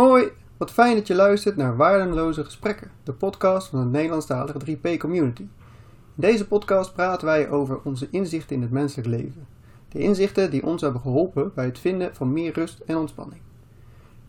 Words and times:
Hoi, 0.00 0.32
wat 0.56 0.70
fijn 0.70 0.94
dat 0.94 1.06
je 1.06 1.14
luistert 1.14 1.56
naar 1.56 1.76
Waardeloze 1.76 2.44
Gesprekken, 2.44 2.90
de 3.02 3.12
podcast 3.12 3.68
van 3.68 3.80
de 3.80 3.90
Nederlandstalige 3.90 4.76
3P 4.76 4.96
Community. 4.98 5.42
In 5.42 5.48
deze 6.14 6.46
podcast 6.46 6.92
praten 6.92 7.26
wij 7.26 7.48
over 7.48 7.80
onze 7.82 8.08
inzichten 8.10 8.56
in 8.56 8.62
het 8.62 8.70
menselijk 8.70 9.08
leven. 9.08 9.46
De 9.88 9.98
inzichten 9.98 10.50
die 10.50 10.66
ons 10.66 10.82
hebben 10.82 11.00
geholpen 11.00 11.52
bij 11.54 11.64
het 11.64 11.78
vinden 11.78 12.14
van 12.14 12.32
meer 12.32 12.52
rust 12.52 12.78
en 12.78 12.96
ontspanning. 12.96 13.40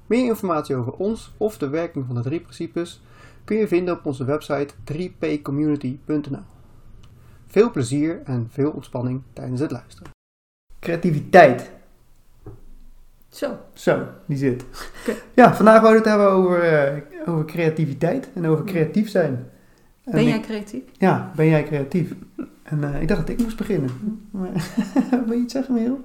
Meer 0.07 0.25
informatie 0.25 0.75
over 0.75 0.93
ons 0.93 1.33
of 1.37 1.57
de 1.57 1.69
werking 1.69 2.05
van 2.05 2.15
de 2.15 2.21
drie 2.21 2.39
principes 2.39 3.01
kun 3.43 3.57
je 3.57 3.67
vinden 3.67 3.97
op 3.97 4.05
onze 4.05 4.25
website 4.25 4.73
3pcommunity.nl. 4.93 6.43
Veel 7.45 7.71
plezier 7.71 8.21
en 8.23 8.47
veel 8.51 8.71
ontspanning 8.71 9.21
tijdens 9.33 9.59
het 9.59 9.71
luisteren. 9.71 10.11
Creativiteit. 10.79 11.71
Zo. 13.31 13.57
Zo, 13.73 14.03
die 14.25 14.37
zit. 14.37 14.65
Ja, 15.33 15.55
vandaag 15.55 15.81
wou 15.81 15.91
ik 15.91 15.99
het 15.99 16.09
hebben 16.09 16.29
over, 16.31 16.61
eh, 16.63 17.01
over 17.29 17.45
creativiteit 17.45 18.29
en 18.33 18.45
over 18.47 18.65
creatief 18.65 19.09
zijn. 19.09 19.49
En 20.03 20.11
Ben 20.11 20.23
jij 20.25 20.39
creatief? 20.39 20.83
Ja, 20.97 21.31
ben 21.35 21.45
jij 21.47 21.63
creatief? 21.63 22.13
En 22.63 22.83
eh, 22.93 23.01
ik 23.01 23.07
dacht 23.07 23.19
dat 23.19 23.29
ik 23.29 23.41
moest 23.43 23.57
beginnen. 23.57 23.89
Maar, 24.31 24.49
wil 25.25 25.35
je 25.37 25.43
iets 25.43 25.53
zeggen, 25.53 25.73
Merel? 25.73 25.99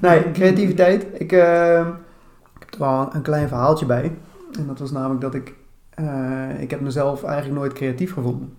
Nee, 0.00 0.30
creativiteit. 0.30 1.06
Ik, 1.20 1.32
eh, 1.32 1.86
ik 2.54 2.60
heb 2.60 2.74
er 2.74 2.78
wel 2.78 3.14
een 3.14 3.22
klein 3.22 3.48
verhaaltje 3.48 3.86
bij. 3.86 4.12
En 4.58 4.66
dat 4.66 4.78
was 4.78 4.90
namelijk 4.90 5.20
dat 5.20 5.34
ik... 5.34 5.54
eh, 5.90 6.60
ik 6.60 6.70
heb 6.70 6.80
mezelf 6.80 7.22
eigenlijk 7.24 7.58
nooit 7.58 7.72
creatief 7.72 8.12
gevonden. 8.12 8.52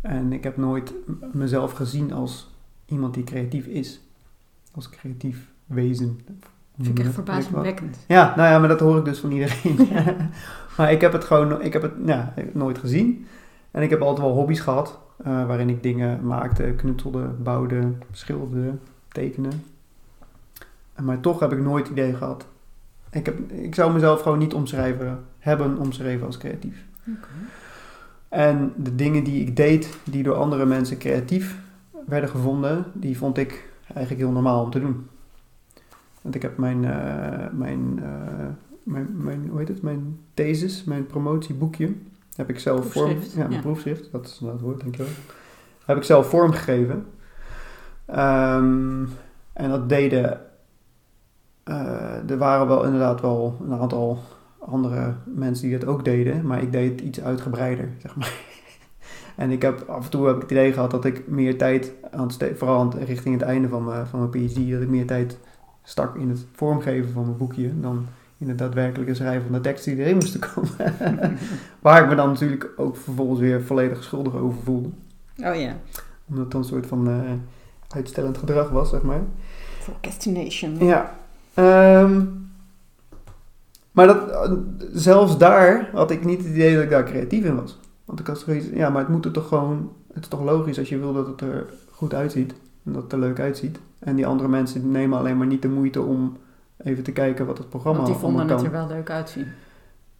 En 0.00 0.32
ik 0.32 0.44
heb 0.44 0.56
nooit 0.56 0.92
mezelf 1.32 1.72
gezien 1.72 2.12
als 2.12 2.54
iemand 2.86 3.14
die 3.14 3.24
creatief 3.24 3.66
is. 3.66 4.00
Als 4.74 4.88
creatief 4.90 5.50
wezen. 5.66 6.20
Vind 6.76 6.88
ik 6.88 7.04
echt 7.04 7.04
wel? 7.04 7.24
verbazingwekkend. 7.24 7.98
Ja, 8.08 8.32
nou 8.36 8.48
ja, 8.48 8.58
maar 8.58 8.68
dat 8.68 8.80
hoor 8.80 8.98
ik 8.98 9.04
dus 9.04 9.18
van 9.18 9.30
iedereen. 9.30 9.88
maar 10.76 10.92
ik 10.92 11.00
heb 11.00 11.12
het 11.12 11.24
gewoon 11.24 11.62
ik 11.62 11.72
heb 11.72 11.82
het, 11.82 11.92
ja, 12.04 12.34
nooit 12.52 12.78
gezien. 12.78 13.26
En 13.70 13.82
ik 13.82 13.90
heb 13.90 14.00
altijd 14.00 14.26
wel 14.26 14.36
hobby's 14.36 14.60
gehad. 14.60 14.98
eh, 15.24 15.46
waarin 15.46 15.68
ik 15.68 15.82
dingen 15.82 16.26
maakte, 16.26 16.62
knutselde, 16.76 17.22
bouwde, 17.42 17.92
schilderde, 18.12 18.74
tekende. 19.08 19.48
En 20.94 21.04
Maar 21.04 21.20
toch 21.20 21.40
heb 21.40 21.52
ik 21.52 21.58
nooit 21.60 21.88
idee 21.88 22.14
gehad. 22.14 22.46
Ik, 23.10 23.26
heb, 23.26 23.50
ik 23.50 23.74
zou 23.74 23.92
mezelf 23.92 24.22
gewoon 24.22 24.38
niet 24.38 24.54
omschrijven, 24.54 25.24
hebben 25.38 25.78
omschreven 25.78 26.26
als 26.26 26.38
creatief. 26.38 26.84
En 28.28 28.72
de 28.76 28.94
dingen 28.94 29.24
die 29.24 29.40
ik 29.40 29.56
deed, 29.56 29.96
die 30.04 30.22
door 30.22 30.34
andere 30.34 30.66
mensen 30.66 30.98
creatief 30.98 31.58
werden 32.06 32.30
gevonden, 32.30 32.84
die 32.92 33.18
vond 33.18 33.38
ik 33.38 33.68
eigenlijk 33.86 34.24
heel 34.24 34.32
normaal 34.32 34.62
om 34.64 34.70
te 34.70 34.80
doen. 34.80 35.08
Want 36.22 36.34
ik 36.34 36.42
heb 36.42 36.56
mijn, 36.58 36.84
eh, 36.84 37.46
mijn, 37.52 38.00
eh, 38.02 38.46
mijn, 38.82 39.08
mijn, 39.22 39.48
hoe 39.48 39.58
heet 39.58 39.68
het, 39.68 39.82
mijn 39.82 40.18
thesis, 40.34 40.84
mijn 40.84 41.06
promotieboekje, 41.06 41.92
heb 42.36 42.50
ik 42.50 42.58
zelf 42.58 42.92
vorm, 42.92 43.10
ja, 43.10 43.16
mijn 43.36 43.50
ja. 43.50 43.60
proefschrift, 43.60 44.12
dat 44.12 44.26
is 44.26 44.40
nou 44.40 44.52
het 44.52 44.60
woord, 44.60 44.80
dankjewel. 44.80 45.12
Heb 45.86 45.96
ik 45.96 46.02
zelf 46.02 46.28
vormgegeven. 46.28 47.06
Ehm, 48.06 49.04
en 49.52 49.68
dat 49.70 49.88
deden, 49.88 50.40
eh, 51.64 52.30
er 52.30 52.38
waren 52.38 52.66
wel 52.66 52.84
inderdaad 52.84 53.20
wel 53.20 53.58
een 53.64 53.72
aantal 53.72 54.18
andere 54.58 55.14
mensen 55.24 55.64
die 55.64 55.74
het 55.74 55.86
ook 55.86 56.04
deden, 56.04 56.46
maar 56.46 56.62
ik 56.62 56.72
deed 56.72 56.90
het 56.90 57.00
iets 57.00 57.20
uitgebreider, 57.20 57.88
zeg 57.98 58.16
maar. 58.16 58.32
En 59.36 59.50
ik 59.50 59.62
heb 59.62 59.84
af 59.88 60.04
en 60.04 60.10
toe 60.10 60.26
heb 60.26 60.34
ik 60.36 60.42
het 60.42 60.50
idee 60.50 60.72
gehad 60.72 60.90
dat 60.90 61.04
ik 61.04 61.28
meer 61.28 61.58
tijd 61.58 61.92
aan 62.10 62.26
het 62.26 62.52
vooral 62.56 62.80
aan 62.80 62.90
het- 62.90 63.08
richting 63.08 63.34
het 63.34 63.44
einde 63.48 63.68
van 63.68 63.84
mijn, 63.84 64.06
van 64.06 64.18
mijn 64.18 64.30
PhD, 64.30 64.70
dat 64.70 64.82
ik 64.82 64.88
meer 64.88 65.06
tijd 65.06 65.38
stak 65.82 66.16
in 66.16 66.28
het 66.28 66.46
vormgeven 66.52 67.12
van 67.12 67.24
mijn 67.24 67.36
boekje 67.36 67.80
dan 67.80 68.06
in 68.38 68.48
het 68.48 68.58
daadwerkelijke 68.58 69.14
schrijven 69.14 69.42
van 69.42 69.52
de 69.52 69.60
teksten 69.60 69.94
die 69.94 70.04
erin 70.04 70.14
moesten 70.14 70.40
komen. 70.40 70.70
Waar 71.80 72.02
ik 72.02 72.08
me 72.08 72.14
dan 72.14 72.28
natuurlijk 72.28 72.70
ook 72.76 72.96
vervolgens 72.96 73.40
weer 73.40 73.62
volledig 73.62 74.02
schuldig 74.02 74.34
over 74.34 74.62
voelde. 74.62 74.88
Oh 75.36 75.54
ja. 75.54 75.76
Omdat 76.28 76.42
het 76.42 76.50
dan 76.50 76.60
een 76.60 76.66
soort 76.66 76.86
van 76.86 77.08
eh, 77.08 77.32
uitstellend 77.96 78.38
gedrag 78.38 78.70
was, 78.70 78.90
zeg 78.90 79.02
maar. 79.02 79.20
Procrastination. 79.84 80.84
Ja. 80.84 81.14
ehm, 81.54 82.24
maar 83.92 84.06
dat, 84.06 84.50
zelfs 84.92 85.38
daar 85.38 85.90
had 85.92 86.10
ik 86.10 86.24
niet 86.24 86.38
het 86.38 86.48
idee 86.48 86.74
dat 86.74 86.82
ik 86.82 86.90
daar 86.90 87.04
creatief 87.04 87.44
in 87.44 87.56
was. 87.56 87.78
Want 88.04 88.20
ik 88.20 88.26
had 88.26 88.38
zoiets, 88.38 88.66
ja, 88.72 88.90
maar 88.90 89.00
het 89.00 89.10
moet 89.10 89.24
er 89.24 89.30
toch 89.30 89.48
gewoon, 89.48 89.92
het 90.12 90.22
is 90.22 90.28
toch 90.28 90.42
logisch 90.42 90.78
als 90.78 90.88
je 90.88 90.98
wil 90.98 91.12
dat 91.12 91.26
het 91.26 91.40
er 91.40 91.66
goed 91.90 92.14
uitziet. 92.14 92.54
En 92.84 92.92
dat 92.92 93.02
het 93.02 93.12
er 93.12 93.18
leuk 93.18 93.40
uitziet. 93.40 93.78
En 94.04 94.16
die 94.16 94.26
andere 94.26 94.48
mensen 94.48 94.90
nemen 94.90 95.18
alleen 95.18 95.36
maar 95.38 95.46
niet 95.46 95.62
de 95.62 95.68
moeite 95.68 96.00
om 96.02 96.36
even 96.84 97.02
te 97.02 97.12
kijken 97.12 97.46
wat 97.46 97.58
het 97.58 97.68
programma 97.68 98.00
Want 98.00 98.12
die 98.12 98.20
vonden 98.20 98.48
het 98.48 98.56
kan. 98.56 98.64
er 98.64 98.70
wel 98.72 98.86
leuk 98.86 99.10
uitzien. 99.10 99.46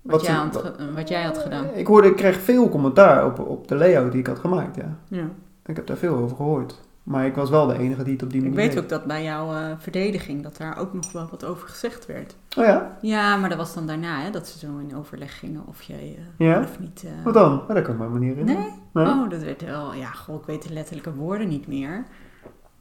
Wat, 0.03 0.13
Wat 0.17 0.27
jij, 0.27 0.35
had 0.35 0.73
wat 0.95 1.09
jij 1.09 1.23
had 1.23 1.39
gedaan. 1.39 1.65
Ik 1.75 1.87
hoorde, 1.87 2.09
ik 2.09 2.17
kreeg 2.17 2.37
veel 2.41 2.69
commentaar 2.69 3.27
op, 3.27 3.39
op 3.39 3.69
de 3.69 3.75
layout 3.77 4.11
die 4.13 4.21
ik 4.21 4.27
had 4.27 4.39
gemaakt, 4.39 4.77
ja. 4.77 4.97
Ja. 5.09 5.25
Ik 5.67 5.77
heb 5.77 5.87
daar 5.87 5.97
veel 5.97 6.15
over 6.17 6.37
gehoord. 6.37 6.81
Maar 7.03 7.27
ik 7.27 7.35
was 7.35 7.51
wel 7.51 7.67
de 7.67 7.79
enige 7.79 8.03
die 8.03 8.13
het 8.13 8.23
op 8.23 8.31
die 8.31 8.39
Ik 8.39 8.45
manier 8.49 8.61
weet 8.61 8.73
deed. 8.73 8.83
ook 8.83 8.89
dat 8.89 9.05
bij 9.05 9.23
jouw 9.23 9.53
eh, 9.55 9.67
verdediging 9.79 10.43
dat 10.43 10.57
daar 10.57 10.79
ook 10.79 10.93
nog 10.93 11.13
wel 11.13 11.29
wat 11.31 11.45
over 11.45 11.69
gezegd 11.69 12.07
werd. 12.07 12.37
Oh 12.59 12.65
ja? 12.65 12.97
Ja, 13.01 13.37
maar 13.37 13.49
dat 13.49 13.59
was 13.59 13.75
dan 13.75 13.87
daarna 13.87 14.21
hè, 14.21 14.31
dat 14.31 14.47
ze 14.49 14.59
zo 14.59 14.67
in 14.89 14.97
overleg 14.97 15.39
gingen 15.39 15.63
of 15.67 15.83
jij 15.83 16.19
eh, 16.39 16.47
Ja? 16.47 16.61
of 16.61 16.79
niet... 16.81 17.05
eh, 17.07 17.25
Wat 17.25 17.35
dan? 17.35 17.61
Oh, 17.61 17.69
dat 17.69 17.83
kan 17.83 17.93
ik 17.95 17.99
maar 18.01 18.11
niet 18.19 18.29
herinneren. 18.35 18.61
Nee? 18.93 19.05
Nee? 19.05 19.13
Oh, 19.15 19.31
dat 19.31 19.43
werd 19.43 19.65
wel... 19.65 19.95
Ja, 19.95 20.07
goh, 20.11 20.35
ik 20.41 20.47
weet 20.47 20.69
de 20.69 20.73
letterlijke 20.75 21.15
woorden 21.15 21.49
niet 21.49 21.67
meer. 21.67 22.05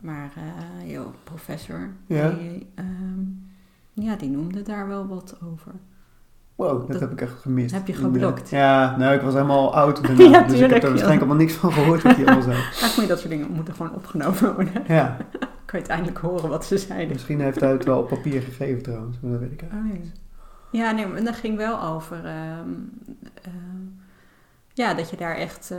Maar, 0.02 0.32
eh 0.36 0.92
joh, 0.92 1.08
professor, 1.24 1.90
Ja. 2.06 2.30
die, 2.30 2.70
ehm, 2.76 3.20
ja, 3.94 4.16
die 4.16 4.30
noemde 4.30 4.62
daar 4.62 4.88
wel 4.88 5.08
wat 5.08 5.38
over. 5.52 5.72
Wow, 6.56 6.80
dat, 6.80 6.88
Dat- 6.92 7.00
heb 7.00 7.12
ik 7.12 7.22
echt 7.22 7.40
gemist. 7.42 7.74
Heb 7.74 7.88
je 7.88 7.94
de- 7.94 8.00
geblokt? 8.00 8.50
Ja, 8.50 8.98
nou, 8.98 9.14
ik 9.16 9.22
was 9.22 9.34
helemaal 9.34 9.76
oud 9.76 10.04
daarna, 10.08 10.24
Ja, 10.40 10.42
dus 10.44 10.60
ik 10.60 10.70
heb 10.70 10.84
er 10.84 10.90
waarschijnlijk 10.90 11.22
allemaal 11.22 11.36
niks 11.42 11.54
van 11.54 11.72
gehoord 11.74 12.02
wat 12.02 12.16
hij 12.16 12.26
allemaal 12.26 12.44
zei. 12.44 12.56
Eigenlijk 12.62 12.94
moet 12.96 13.02
je 13.04 13.08
dat 13.08 13.20
soort 13.20 13.30
dingen 13.32 13.52
moeten 13.52 13.74
gewoon 13.76 13.94
opgenomen 13.94 14.54
worden. 14.56 14.84
Ja, 14.88 15.18
kan 15.66 15.80
je 15.80 15.88
uiteindelijk 15.88 16.18
horen 16.18 16.50
wat 16.50 16.66
ze 16.66 16.78
zeiden. 16.78 17.08
misschien 17.14 17.40
heeft 17.42 17.60
hij 17.60 17.72
het 17.72 17.86
wel 17.86 18.00
op 18.00 18.08
papier 18.08 18.42
gegeven 18.42 18.84
trouwens, 18.84 19.18
maar 19.22 19.32
dat 19.32 19.40
weet 19.40 19.52
ik 19.52 19.62
eigenlijk 19.62 19.94
Oh, 19.94 20.00
niet. 20.00 20.12
ja. 20.72 20.84
ja, 20.84 20.92
nee, 20.92 21.08
maar 21.08 21.24
dat 21.24 21.36
ging 21.36 21.58
wel 21.58 21.82
over... 21.82 22.26
ehm, 22.26 22.70
eh, 23.44 23.52
ja, 24.74 24.94
dat 24.94 25.10
je 25.10 25.18
daar 25.18 25.36
echt 25.36 25.72
eh, 25.72 25.78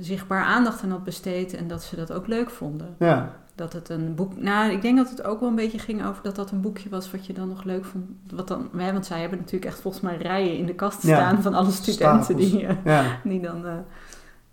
zichtbaar 0.00 0.42
aandacht 0.44 0.82
aan 0.82 0.90
had 0.90 1.04
besteed 1.04 1.54
en 1.54 1.68
dat 1.68 1.82
ze 1.82 1.96
dat 1.96 2.12
ook 2.12 2.26
leuk 2.26 2.50
vonden. 2.50 2.94
Ja, 2.98 3.32
Dat 3.58 3.72
het 3.72 3.88
een 3.88 4.14
boek... 4.14 4.36
Nou, 4.36 4.70
ik 4.72 4.82
denk 4.82 4.96
dat 4.96 5.10
het 5.10 5.22
ook 5.22 5.40
wel 5.40 5.48
een 5.48 5.54
beetje 5.54 5.78
ging 5.78 6.04
over 6.06 6.22
dat 6.22 6.36
dat 6.36 6.50
een 6.50 6.60
boekje 6.60 6.88
was 6.88 7.10
wat 7.10 7.26
je 7.26 7.32
dan 7.32 7.48
nog 7.48 7.64
leuk 7.64 7.84
vond. 7.84 8.04
Wat 8.34 8.48
dan, 8.48 8.68
hè, 8.76 8.92
want 8.92 9.06
zij 9.06 9.20
hebben 9.20 9.38
natuurlijk 9.38 9.64
echt 9.72 9.80
volgens 9.80 10.02
mij 10.02 10.16
rijen 10.16 10.56
in 10.58 10.66
de 10.66 10.74
kast 10.74 11.02
Ja, 11.02 11.16
staan 11.16 11.42
van 11.42 11.54
alle 11.54 11.70
studenten 11.70 12.24
stapels. 12.24 12.50
die, 12.50 12.66
eh, 12.66 12.76
ja, 12.84 13.04
die 13.24 13.40
dan, 13.40 13.66
eh, 13.66 13.72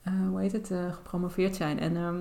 eh, 0.03 0.13
hoe 0.29 0.39
heet 0.41 0.51
het, 0.51 0.71
gepromoveerd 0.91 1.55
zijn. 1.55 1.79
En 1.79 1.95
ehm, 1.95 2.15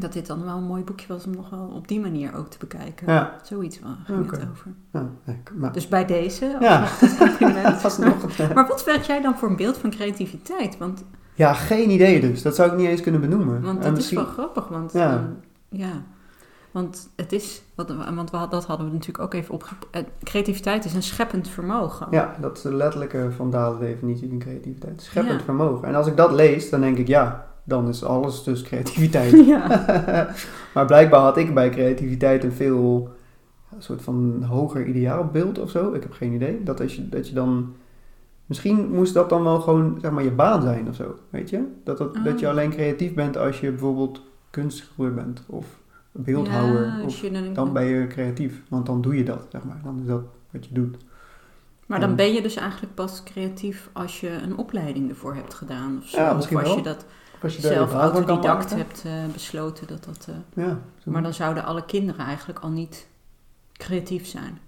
dat 0.00 0.12
dit 0.12 0.26
dan 0.26 0.44
wel 0.44 0.56
een 0.56 0.62
mooi 0.66 0.82
boekje 0.82 1.06
was 1.08 1.24
om 1.26 1.34
nog 1.34 1.50
wel 1.50 1.72
op 1.74 1.88
die 1.88 2.00
manier 2.00 2.34
ook 2.34 2.48
te 2.50 2.58
bekijken. 2.58 3.12
ja. 3.12 3.36
Zoiets 3.42 3.80
wel, 3.80 3.90
ging 4.04 4.20
Oké. 4.24 4.36
het 4.36 4.46
over. 4.50 4.70
maar, 5.56 5.72
Dus 5.72 5.88
bij 5.88 6.04
deze, 6.06 6.56
Ja. 6.60 6.86
compliment. 7.18 7.76
Vast 7.76 7.98
nog 7.98 8.38
eh, 8.38 8.50
Maar 8.54 8.66
wat 8.68 8.84
werd 8.84 9.06
jij 9.06 9.20
dan 9.20 9.36
voor 9.36 9.48
een 9.48 9.56
beeld 9.56 9.76
van 9.76 9.90
creativiteit? 9.90 10.78
Want, 10.78 11.04
ja, 11.34 11.52
geen 11.52 11.90
idee 11.90 12.20
dus. 12.20 12.42
Dat 12.42 12.54
zou 12.54 12.70
ik 12.70 12.76
niet 12.76 12.86
eens 12.88 13.00
kunnen 13.00 13.20
benoemen. 13.20 13.62
want 13.62 13.82
dat 13.82 13.94
misschien- 13.94 14.18
is 14.18 14.24
wel 14.24 14.32
grappig, 14.32 14.68
want 14.68 14.92
Ja. 14.92 15.28
Ja. 15.68 16.02
Want 16.70 17.08
het 17.16 17.32
is, 17.32 17.62
wat, 17.74 17.94
want 18.14 18.30
we 18.30 18.46
dat 18.50 18.64
hadden 18.66 18.86
we 18.86 18.92
natuurlijk 18.92 19.24
ook 19.24 19.34
even 19.34 19.54
opgegeven. 19.54 19.88
Creativiteit 20.22 20.84
is 20.84 20.94
een 20.94 21.02
scheppend 21.02 21.48
vermogen. 21.48 22.06
Ja, 22.10 22.36
dat 22.40 22.56
is 22.56 22.62
de 22.62 22.74
letterlijke 22.74 23.28
vandalen 23.36 23.80
definitie 23.80 24.28
van 24.28 24.38
creativiteit. 24.38 25.02
Scheppend 25.02 25.38
Ja. 25.38 25.44
vermogen. 25.44 25.88
En 25.88 25.94
als 25.94 26.06
ik 26.06 26.16
dat 26.16 26.32
lees, 26.32 26.70
dan 26.70 26.80
denk 26.80 26.98
ik 26.98 27.06
ja, 27.06 27.46
dan 27.64 27.88
is 27.88 28.04
alles 28.04 28.42
dus 28.42 28.62
creativiteit. 28.62 29.30
Ja. 29.46 29.84
maar 30.74 30.84
blijkbaar 30.86 31.20
had 31.20 31.36
ik 31.36 31.54
bij 31.54 31.70
creativiteit 31.70 32.44
een 32.44 32.52
veel 32.52 33.08
een 33.74 33.82
soort 33.82 34.02
van 34.02 34.42
hoger 34.48 34.86
ideaalbeeld 34.86 35.58
of 35.58 35.70
zo. 35.70 35.92
Ik 35.92 36.02
heb 36.02 36.12
geen 36.12 36.32
idee. 36.32 36.62
Dat, 36.62 36.80
als 36.80 36.96
je, 36.96 37.08
dat 37.08 37.28
je 37.28 37.34
dan. 37.34 37.72
Misschien 38.46 38.90
moest 38.92 39.14
dat 39.14 39.28
dan 39.28 39.42
wel 39.44 39.60
gewoon 39.60 39.98
zeg 40.00 40.10
maar 40.10 40.24
je 40.24 40.30
baan 40.30 40.62
zijn 40.62 40.88
of 40.88 40.94
zo. 40.94 41.14
Weet 41.30 41.50
je? 41.50 41.64
Dat, 41.84 41.98
dat, 41.98 42.16
Oh. 42.16 42.24
dat 42.24 42.40
je 42.40 42.48
alleen 42.48 42.70
creatief 42.70 43.14
bent 43.14 43.36
als 43.36 43.60
je 43.60 43.70
bijvoorbeeld 43.70 44.22
kunstschilder 44.50 45.14
bent 45.14 45.42
of 45.46 45.66
beeldhouwer. 46.12 46.86
Ja, 46.86 47.02
of, 47.04 47.20
dan, 47.20 47.54
dan 47.54 47.72
ben 47.72 47.84
je 47.84 48.06
creatief. 48.06 48.62
Want 48.68 48.86
dan 48.86 49.00
doe 49.00 49.16
je 49.16 49.24
dat, 49.24 49.46
zeg 49.52 49.64
maar. 49.64 49.80
Dan 49.82 50.00
is 50.00 50.06
dat 50.06 50.22
wat 50.50 50.64
je 50.64 50.74
doet. 50.74 50.96
maar 51.86 52.00
dan 52.00 52.16
ben 52.16 52.32
je 52.32 52.42
dus 52.42 52.56
eigenlijk 52.56 52.94
pas 52.94 53.22
creatief 53.22 53.90
als 53.92 54.20
je 54.20 54.30
een 54.30 54.56
opleiding 54.56 55.08
ervoor 55.08 55.34
hebt 55.34 55.54
gedaan. 55.54 55.98
Of, 55.98 56.08
zo. 56.08 56.20
Ja, 56.20 56.30
of 56.30 56.36
als 56.36 56.48
wel. 56.48 56.76
je 56.76 56.82
dat 56.82 57.04
als 57.42 57.56
je 57.56 57.60
zelf 57.60 57.92
autodidact 57.92 58.74
hebt 58.74 59.04
eh, 59.04 59.12
besloten. 59.32 59.86
Dat 59.86 60.04
dat, 60.04 60.28
eh, 60.28 60.64
Ja, 60.64 60.78
maar 61.04 61.22
dan 61.22 61.34
zouden 61.34 61.64
alle 61.64 61.84
kinderen 61.84 62.24
eigenlijk 62.26 62.58
al 62.58 62.70
niet 62.70 63.06
creatief 63.72 64.26
zijn. 64.26 64.58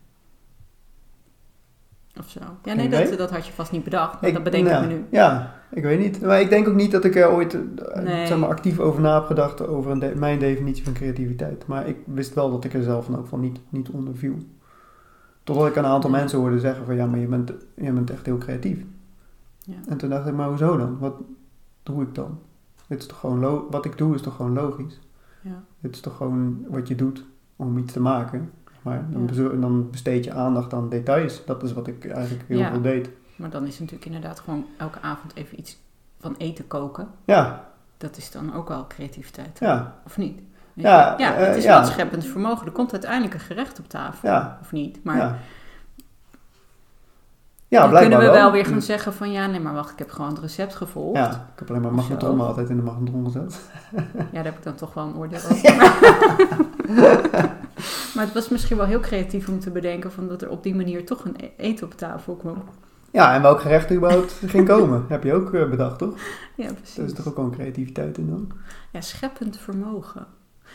Of 2.21 2.29
zo. 2.31 2.41
Ja, 2.65 2.75
nee, 2.75 2.89
dat, 2.89 3.19
dat 3.19 3.31
had 3.31 3.47
je 3.47 3.53
vast 3.53 3.73
niet 3.73 3.85
bedacht. 3.85 4.21
Maar 4.21 4.33
dat 4.33 4.43
bedenk 4.43 4.67
ja, 4.67 4.81
ik 4.83 4.89
me 4.89 4.95
nu. 4.95 5.05
Ja, 5.11 5.55
ik 5.71 5.83
weet 5.83 5.99
niet. 5.99 6.21
Maar 6.21 6.41
ik 6.41 6.49
denk 6.51 6.69
ook 6.69 6.75
niet 6.75 6.91
dat 6.91 7.05
ik 7.05 7.17
er 7.17 7.31
ooit 7.31 7.55
eh, 7.55 8.03
Nee. 8.03 8.27
zeg 8.27 8.39
maar, 8.39 8.49
actief 8.49 8.79
over 8.79 9.01
na 9.01 9.15
heb 9.15 9.25
gedacht 9.25 9.67
over 9.67 9.91
een 9.91 9.99
de- 9.99 10.13
mijn 10.17 10.39
definitie 10.39 10.85
van 10.85 10.93
creativiteit. 10.93 11.67
Maar 11.67 11.87
ik 11.89 11.97
wist 12.05 12.35
wel 12.35 12.51
dat 12.51 12.65
ik 12.65 12.75
er 12.75 12.83
zelf 12.83 13.07
in 13.09 13.13
elk 13.15 13.23
geval 13.23 13.39
niet, 13.39 13.61
niet 13.69 13.89
onder 13.91 14.17
viel. 14.17 14.35
Totdat 15.45 15.67
ik 15.67 15.77
een 15.77 15.85
aantal 15.87 16.11
Ja. 16.11 16.17
mensen 16.17 16.39
hoorde 16.39 16.61
zeggen 16.61 16.85
van 16.87 16.95
ja, 16.97 17.07
maar 17.07 17.19
je 17.19 17.27
bent, 17.27 17.53
je 17.77 17.93
bent 17.93 18.11
echt 18.11 18.27
heel 18.27 18.39
creatief. 18.39 18.79
Ja. 19.65 19.75
En 19.89 19.97
toen 19.97 20.09
dacht 20.11 20.27
ik, 20.27 20.35
maar 20.35 20.49
hoezo 20.49 20.77
dan? 20.77 20.99
Wat 20.99 21.15
doe 21.83 22.03
ik 22.03 22.15
dan? 22.15 22.39
Dit 22.87 22.99
is 23.01 23.07
toch 23.07 23.19
gewoon 23.19 23.65
wat 23.71 23.85
ik 23.85 23.99
doe 23.99 24.15
is 24.15 24.21
toch 24.23 24.37
gewoon 24.37 24.53
logisch? 24.53 25.01
Ja. 25.43 25.63
Dit 25.81 25.95
is 25.95 26.01
toch 26.01 26.17
gewoon 26.17 26.65
wat 26.69 26.89
je 26.89 26.95
doet 26.95 27.25
om 27.57 27.79
iets 27.79 27.93
te 27.93 28.01
maken. 28.01 28.51
Maar 28.83 29.05
dan, 29.11 29.21
Ja. 29.21 29.27
bezo- 29.27 29.59
dan 29.61 29.91
besteed 29.91 30.25
je 30.25 30.33
aandacht 30.33 30.73
aan 30.75 30.89
details. 30.89 31.45
Dat 31.45 31.63
is 31.63 31.73
wat 31.73 31.87
ik 31.87 32.05
eigenlijk 32.11 32.45
heel 32.49 32.59
Ja. 32.59 32.71
veel 32.71 32.81
deed. 32.81 33.11
Maar 33.37 33.51
dan 33.51 33.63
is 33.63 33.71
het 33.71 33.81
natuurlijk 33.81 34.07
inderdaad 34.07 34.41
gewoon 34.41 34.67
elke 34.79 35.01
avond 35.01 35.35
even 35.35 35.59
iets 35.59 35.79
van 36.21 36.35
eten 36.39 36.67
koken. 36.67 37.09
Ja, 37.25 37.65
Dat 37.97 38.17
is 38.17 38.31
dan 38.31 38.55
ook 38.55 38.69
wel 38.69 38.87
creativiteit. 38.87 39.59
ja, 39.59 39.95
Of 40.07 40.17
niet? 40.17 40.41
Ja, 40.75 41.15
ja 41.19 41.35
eh, 41.37 41.47
het 41.47 41.57
is 41.57 41.65
ja. 41.65 41.81
wel 41.81 41.89
scheppend 41.91 42.25
vermogen. 42.25 42.67
Er 42.67 42.73
komt 42.73 42.93
uiteindelijk 42.93 43.35
een 43.35 43.41
gerecht 43.41 43.79
op 43.79 43.89
tafel. 43.89 44.29
ja. 44.29 44.59
Of 44.61 44.73
niet? 44.73 45.05
Maar 45.05 45.17
ja. 45.17 45.37
Ja, 47.69 47.89
dan 47.89 48.01
kunnen 48.01 48.19
we 48.19 48.25
wel, 48.25 48.35
wel 48.35 48.53
weer 48.53 48.67
gaan 48.67 48.83
zeggen 48.83 49.13
van 49.15 49.33
ja, 49.33 49.47
nee, 49.47 49.61
maar 49.61 49.75
wacht, 49.75 49.91
ik 49.93 49.99
heb 49.99 50.11
gewoon 50.11 50.31
het 50.31 50.39
recept 50.39 50.75
gevolgd. 50.75 51.17
Ja, 51.19 51.31
ik 51.31 51.59
heb 51.59 51.69
alleen 51.71 51.83
maar 51.83 51.93
magnetron 51.95 52.41
altijd 52.41 52.69
in 52.69 52.77
de 52.77 52.83
magnetron 52.83 53.25
gezet. 53.25 53.61
Ja, 54.15 54.25
daar 54.33 54.45
heb 54.45 54.57
ik 54.57 54.63
dan 54.63 54.75
toch 54.75 54.95
wel 54.95 55.05
een 55.07 55.15
oordeel 55.17 55.39
over. 55.51 55.77
Maar, 58.15 58.25
het 58.25 58.35
was 58.35 58.49
misschien 58.49 58.77
wel 58.77 58.87
heel 58.87 59.01
creatief 59.01 59.49
om 59.49 59.61
te 59.61 59.71
bedenken 59.71 60.13
van 60.13 60.29
dat 60.29 60.43
er 60.43 60.51
op 60.51 60.63
die 60.63 60.75
manier 60.75 61.07
toch 61.07 61.25
een 61.25 61.37
e- 61.41 61.51
eten 61.57 61.87
op 61.87 61.95
tafel 61.95 62.35
kwam. 62.37 62.63
Ja, 63.11 63.35
en 63.35 63.43
welk 63.43 63.61
gerecht 63.61 63.91
er 63.91 63.97
überhaupt 63.97 64.33
ging 64.47 64.69
komen, 64.69 65.05
heb 65.09 65.25
je 65.25 65.35
ook 65.35 65.55
eh, 65.55 65.71
bedacht, 65.71 65.99
toch? 65.99 66.19
Ja, 66.55 66.73
precies. 66.73 66.95
Daar 66.95 67.07
is 67.07 67.13
toch 67.13 67.29
ook 67.29 67.37
wel 67.37 67.45
een 67.45 67.51
creativiteit 67.51 68.19
in 68.19 68.29
dan? 68.31 68.53
Ja, 68.91 69.01
scheppend 69.01 69.59
vermogen. 69.59 70.27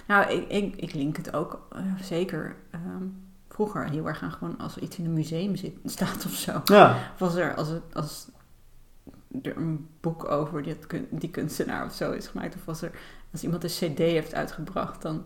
Nou, 0.07 0.31
ik, 0.31 0.49
ik, 0.49 0.75
ik 0.75 0.93
link 0.93 1.17
het 1.17 1.33
ook 1.33 1.67
eh, 1.71 1.81
zeker 2.01 2.55
ehm, 2.71 3.03
vroeger 3.49 3.89
heel 3.89 4.07
erg 4.07 4.21
aan 4.21 4.31
gewoon 4.31 4.57
als 4.57 4.75
er 4.75 4.81
iets 4.81 4.97
in 4.97 5.05
een 5.05 5.13
museum 5.13 5.55
zit, 5.55 5.73
staat 5.85 6.25
of 6.25 6.33
zo. 6.33 6.61
Ja, 6.65 6.97
Of 7.13 7.21
als 7.21 7.35
er, 7.35 7.55
als 7.55 7.67
het, 7.67 7.83
als 7.93 8.27
er 9.41 9.57
een 9.57 9.87
boek 10.01 10.29
over 10.29 10.63
die, 10.63 10.77
die 11.09 11.29
kunstenaar 11.29 11.85
of 11.85 11.93
zo 11.93 12.11
is 12.11 12.27
gemaakt. 12.27 12.55
Of 12.55 12.67
als, 12.67 12.81
er, 12.81 12.91
als 13.31 13.43
iemand 13.43 13.63
een 13.63 13.69
cd 13.69 13.97
heeft 13.97 14.33
uitgebracht, 14.33 15.01
dan 15.01 15.23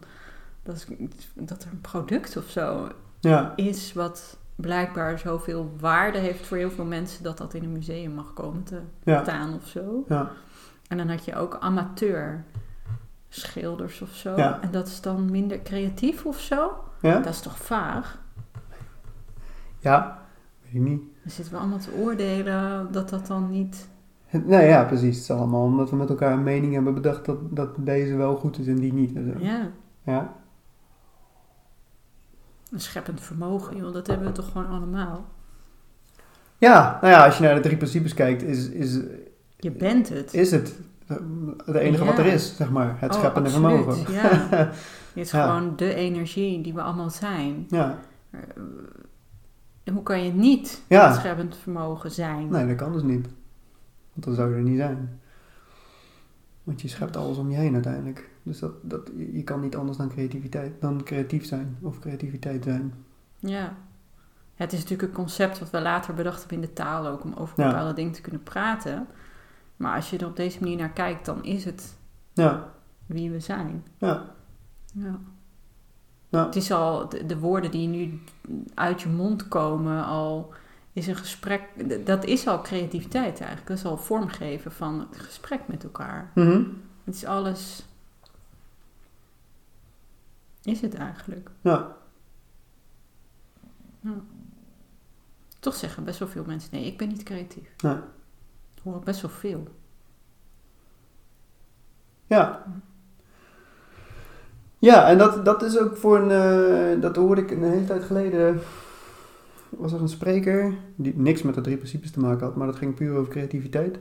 dat, 0.63 0.87
dat 1.35 1.63
er 1.63 1.71
een 1.71 1.81
product 1.81 2.37
of 2.37 2.49
zo 2.49 2.87
ja, 3.19 3.53
is 3.55 3.93
wat 3.93 4.37
blijkbaar 4.55 5.19
zoveel 5.19 5.71
waarde 5.79 6.17
heeft 6.17 6.45
voor 6.47 6.57
heel 6.57 6.71
veel 6.71 6.85
mensen 6.85 7.23
dat 7.23 7.37
dat 7.37 7.53
in 7.53 7.63
een 7.63 7.71
museum 7.71 8.11
mag 8.11 8.33
komen 8.33 8.63
te 8.63 8.81
ja, 9.03 9.23
staan 9.23 9.53
of 9.53 9.67
zo. 9.67 10.05
ja. 10.07 10.31
En 10.87 10.97
dan 10.97 11.09
had 11.09 11.25
je 11.25 11.35
ook 11.35 11.57
amateur 11.59 12.43
schilders 13.29 14.01
of 14.01 14.09
zo. 14.09 14.35
Ja. 14.35 14.61
En 14.61 14.71
dat 14.71 14.87
is 14.87 15.01
dan 15.01 15.31
minder 15.31 15.61
creatief 15.61 16.25
of 16.25 16.39
zo. 16.39 16.71
Dat 17.01 17.25
is 17.25 17.39
toch 17.41 17.57
vaag? 17.57 18.19
Ja, 19.79 20.21
weet 20.63 20.73
ik 20.73 20.81
niet. 20.81 21.01
Dan 21.23 21.31
zitten 21.31 21.53
we 21.53 21.59
allemaal 21.59 21.79
te 21.79 21.93
oordelen 21.93 22.91
dat 22.91 23.09
dat 23.09 23.27
dan 23.27 23.49
niet... 23.49 23.89
Nee, 24.45 24.67
ja, 24.67 24.83
precies. 24.83 25.15
Het 25.15 25.23
is 25.23 25.31
allemaal 25.31 25.63
omdat 25.63 25.89
we 25.89 25.95
met 25.95 26.09
elkaar 26.09 26.31
een 26.33 26.43
mening 26.43 26.73
hebben 26.73 26.93
bedacht 26.93 27.25
dat, 27.25 27.37
dat 27.55 27.69
deze 27.77 28.15
wel 28.15 28.35
goed 28.35 28.59
is 28.59 28.67
en 28.67 28.79
die 28.79 28.93
niet. 28.93 29.11
Ja, 29.39 29.69
Ja, 30.03 30.35
een 32.71 32.79
scheppend 32.79 33.21
vermogen, 33.21 33.77
joh. 33.77 33.93
Dat 33.93 34.07
hebben 34.07 34.27
we 34.27 34.33
toch 34.33 34.51
gewoon 34.51 34.67
allemaal. 34.67 35.25
ja 36.57 36.97
nou 37.01 37.13
ja, 37.13 37.25
als 37.25 37.37
je 37.37 37.43
naar 37.43 37.55
de 37.55 37.61
drie 37.61 37.77
principes 37.77 38.13
kijkt, 38.13 38.43
is, 38.43 38.69
is, 38.69 38.99
Je 39.57 39.71
bent 39.71 40.09
het. 40.09 40.33
is 40.33 40.51
het 40.51 40.79
eh, 41.07 41.17
het 41.65 41.75
enige 41.75 42.05
wat 42.05 42.17
er 42.17 42.25
is, 42.25 42.55
zeg 42.55 42.69
maar. 42.69 42.95
Het 42.99 43.11
Oh, 43.13 43.17
scheppende 43.19 43.49
absoluut, 43.49 43.83
vermogen. 43.83 44.13
Ja. 44.13 44.29
Het 45.13 45.27
is 45.27 45.31
Ja. 45.31 45.43
gewoon 45.45 45.75
de 45.75 45.93
energie 45.93 46.61
die 46.61 46.73
we 46.73 46.81
allemaal 46.81 47.09
zijn. 47.09 47.65
Ja, 47.69 47.97
En 49.83 49.93
hoe 49.93 50.03
kan 50.03 50.23
je 50.23 50.31
niet 50.33 50.81
het 50.87 51.15
scheppend 51.15 51.57
vermogen 51.57 52.11
zijn? 52.11 52.47
nee, 52.49 52.67
dat 52.67 52.75
kan 52.75 52.93
dus 52.93 53.01
niet. 53.03 53.27
Want 54.13 54.25
dan 54.25 54.33
zou 54.33 54.49
je 54.49 54.55
er 54.55 54.61
niet 54.61 54.77
zijn. 54.77 55.19
Want 56.63 56.81
je 56.81 56.87
schept 56.87 57.17
alles 57.17 57.37
om 57.37 57.49
je 57.49 57.57
heen 57.57 57.73
uiteindelijk. 57.73 58.29
Dus 58.43 58.59
dat, 58.59 58.71
dat, 58.81 59.11
je 59.31 59.43
kan 59.43 59.59
niet 59.61 59.75
anders 59.75 59.97
dan 59.97 60.09
creativiteit, 60.09 60.81
dan 60.81 61.03
creatief 61.03 61.45
zijn 61.45 61.77
of 61.81 61.99
creativiteit 61.99 62.63
zijn. 62.63 62.93
Ja. 63.39 63.49
Ja, 63.49 63.75
Het 64.65 64.73
is 64.73 64.79
natuurlijk 64.79 65.09
een 65.09 65.15
concept 65.15 65.59
wat 65.59 65.69
we 65.69 65.81
later 65.81 66.13
bedacht 66.13 66.39
hebben 66.39 66.55
in 66.57 66.63
de 66.63 66.73
taal 66.73 67.07
ook 67.07 67.23
om 67.23 67.33
over 67.33 67.61
Ja. 67.63 67.67
bepaalde 67.67 67.93
dingen 67.93 68.11
te 68.11 68.21
kunnen 68.21 68.43
praten. 68.43 69.07
Maar 69.77 69.95
als 69.95 70.09
je 70.09 70.17
er 70.17 70.25
op 70.27 70.35
deze 70.35 70.59
manier 70.59 70.77
naar 70.77 70.89
kijkt, 70.91 71.25
dan 71.25 71.43
is 71.43 71.65
het 71.65 71.97
Ja, 72.33 72.73
wie 73.05 73.31
we 73.31 73.39
zijn. 73.39 73.83
ja, 73.97 74.25
Ja. 74.93 75.19
Ja. 76.29 76.45
Het 76.45 76.55
is 76.55 76.71
al, 76.71 77.09
de, 77.09 77.25
de 77.25 77.39
woorden 77.39 77.71
die 77.71 77.87
nu 77.87 78.19
uit 78.73 79.01
je 79.01 79.09
mond 79.09 79.47
komen, 79.47 80.05
al 80.05 80.53
is 80.93 81.07
een 81.07 81.15
gesprek, 81.15 81.61
dat 82.05 82.25
is 82.25 82.47
al 82.47 82.61
creativiteit 82.61 83.39
eigenlijk. 83.39 83.67
Dat 83.67 83.77
is 83.77 83.85
al 83.85 83.97
vormgeven 83.97 84.71
van 84.71 84.99
het 84.99 85.19
gesprek 85.19 85.61
met 85.67 85.83
elkaar. 85.83 86.31
Mhm. 86.35 86.63
Het 87.03 87.15
is 87.15 87.25
alles, 87.25 87.85
is 90.63 90.81
het 90.81 90.95
eigenlijk. 90.95 91.49
ja, 91.61 91.97
Toch 95.59 95.75
zeggen 95.75 96.03
best 96.03 96.19
wel 96.19 96.27
veel 96.27 96.43
mensen, 96.45 96.69
nee, 96.71 96.85
ik 96.85 96.97
ben 96.97 97.07
niet 97.07 97.23
creatief. 97.23 97.75
Nee. 97.83 97.95
Ik 98.75 98.81
hoor 98.83 98.99
best 98.99 99.21
wel 99.21 99.31
veel. 99.31 99.67
ja. 102.27 102.65
Ja, 104.81 105.07
en 105.09 105.17
dat, 105.17 105.45
dat 105.45 105.61
is 105.61 105.77
ook 105.79 105.97
voor 105.97 106.19
een, 106.19 106.31
eh, 106.95 107.01
dat 107.01 107.15
hoorde 107.15 107.41
ik 107.41 107.51
een 107.51 107.63
hele 107.63 107.85
tijd 107.85 108.03
geleden, 108.03 108.61
was 109.69 109.93
er 109.93 110.01
een 110.01 110.09
spreker, 110.09 110.73
die 110.95 111.13
niks 111.15 111.41
met 111.41 111.55
de 111.55 111.61
drie 111.61 111.77
principes 111.77 112.11
te 112.11 112.19
maken 112.19 112.45
had, 112.45 112.55
maar 112.55 112.67
dat 112.67 112.75
ging 112.75 112.93
puur 112.95 113.15
over 113.17 113.31
creativiteit. 113.31 113.97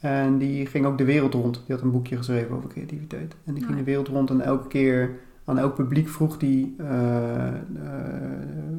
En 0.00 0.38
die 0.38 0.66
ging 0.66 0.86
ook 0.86 0.98
de 0.98 1.04
wereld 1.04 1.34
rond. 1.34 1.62
Die 1.66 1.74
had 1.74 1.84
een 1.84 1.90
boekje 1.90 2.16
geschreven 2.16 2.56
over 2.56 2.68
creativiteit. 2.68 3.34
En 3.44 3.54
die 3.54 3.62
ging 3.62 3.74
Ja. 3.74 3.84
de 3.84 3.90
wereld 3.90 4.08
rond 4.08 4.30
en 4.30 4.40
elke 4.40 4.68
keer 4.68 5.10
aan 5.44 5.58
elk 5.58 5.74
publiek 5.74 6.08
vroeg 6.08 6.36
die 6.38 6.74
eh, 6.78 7.46
eh, 7.46 7.54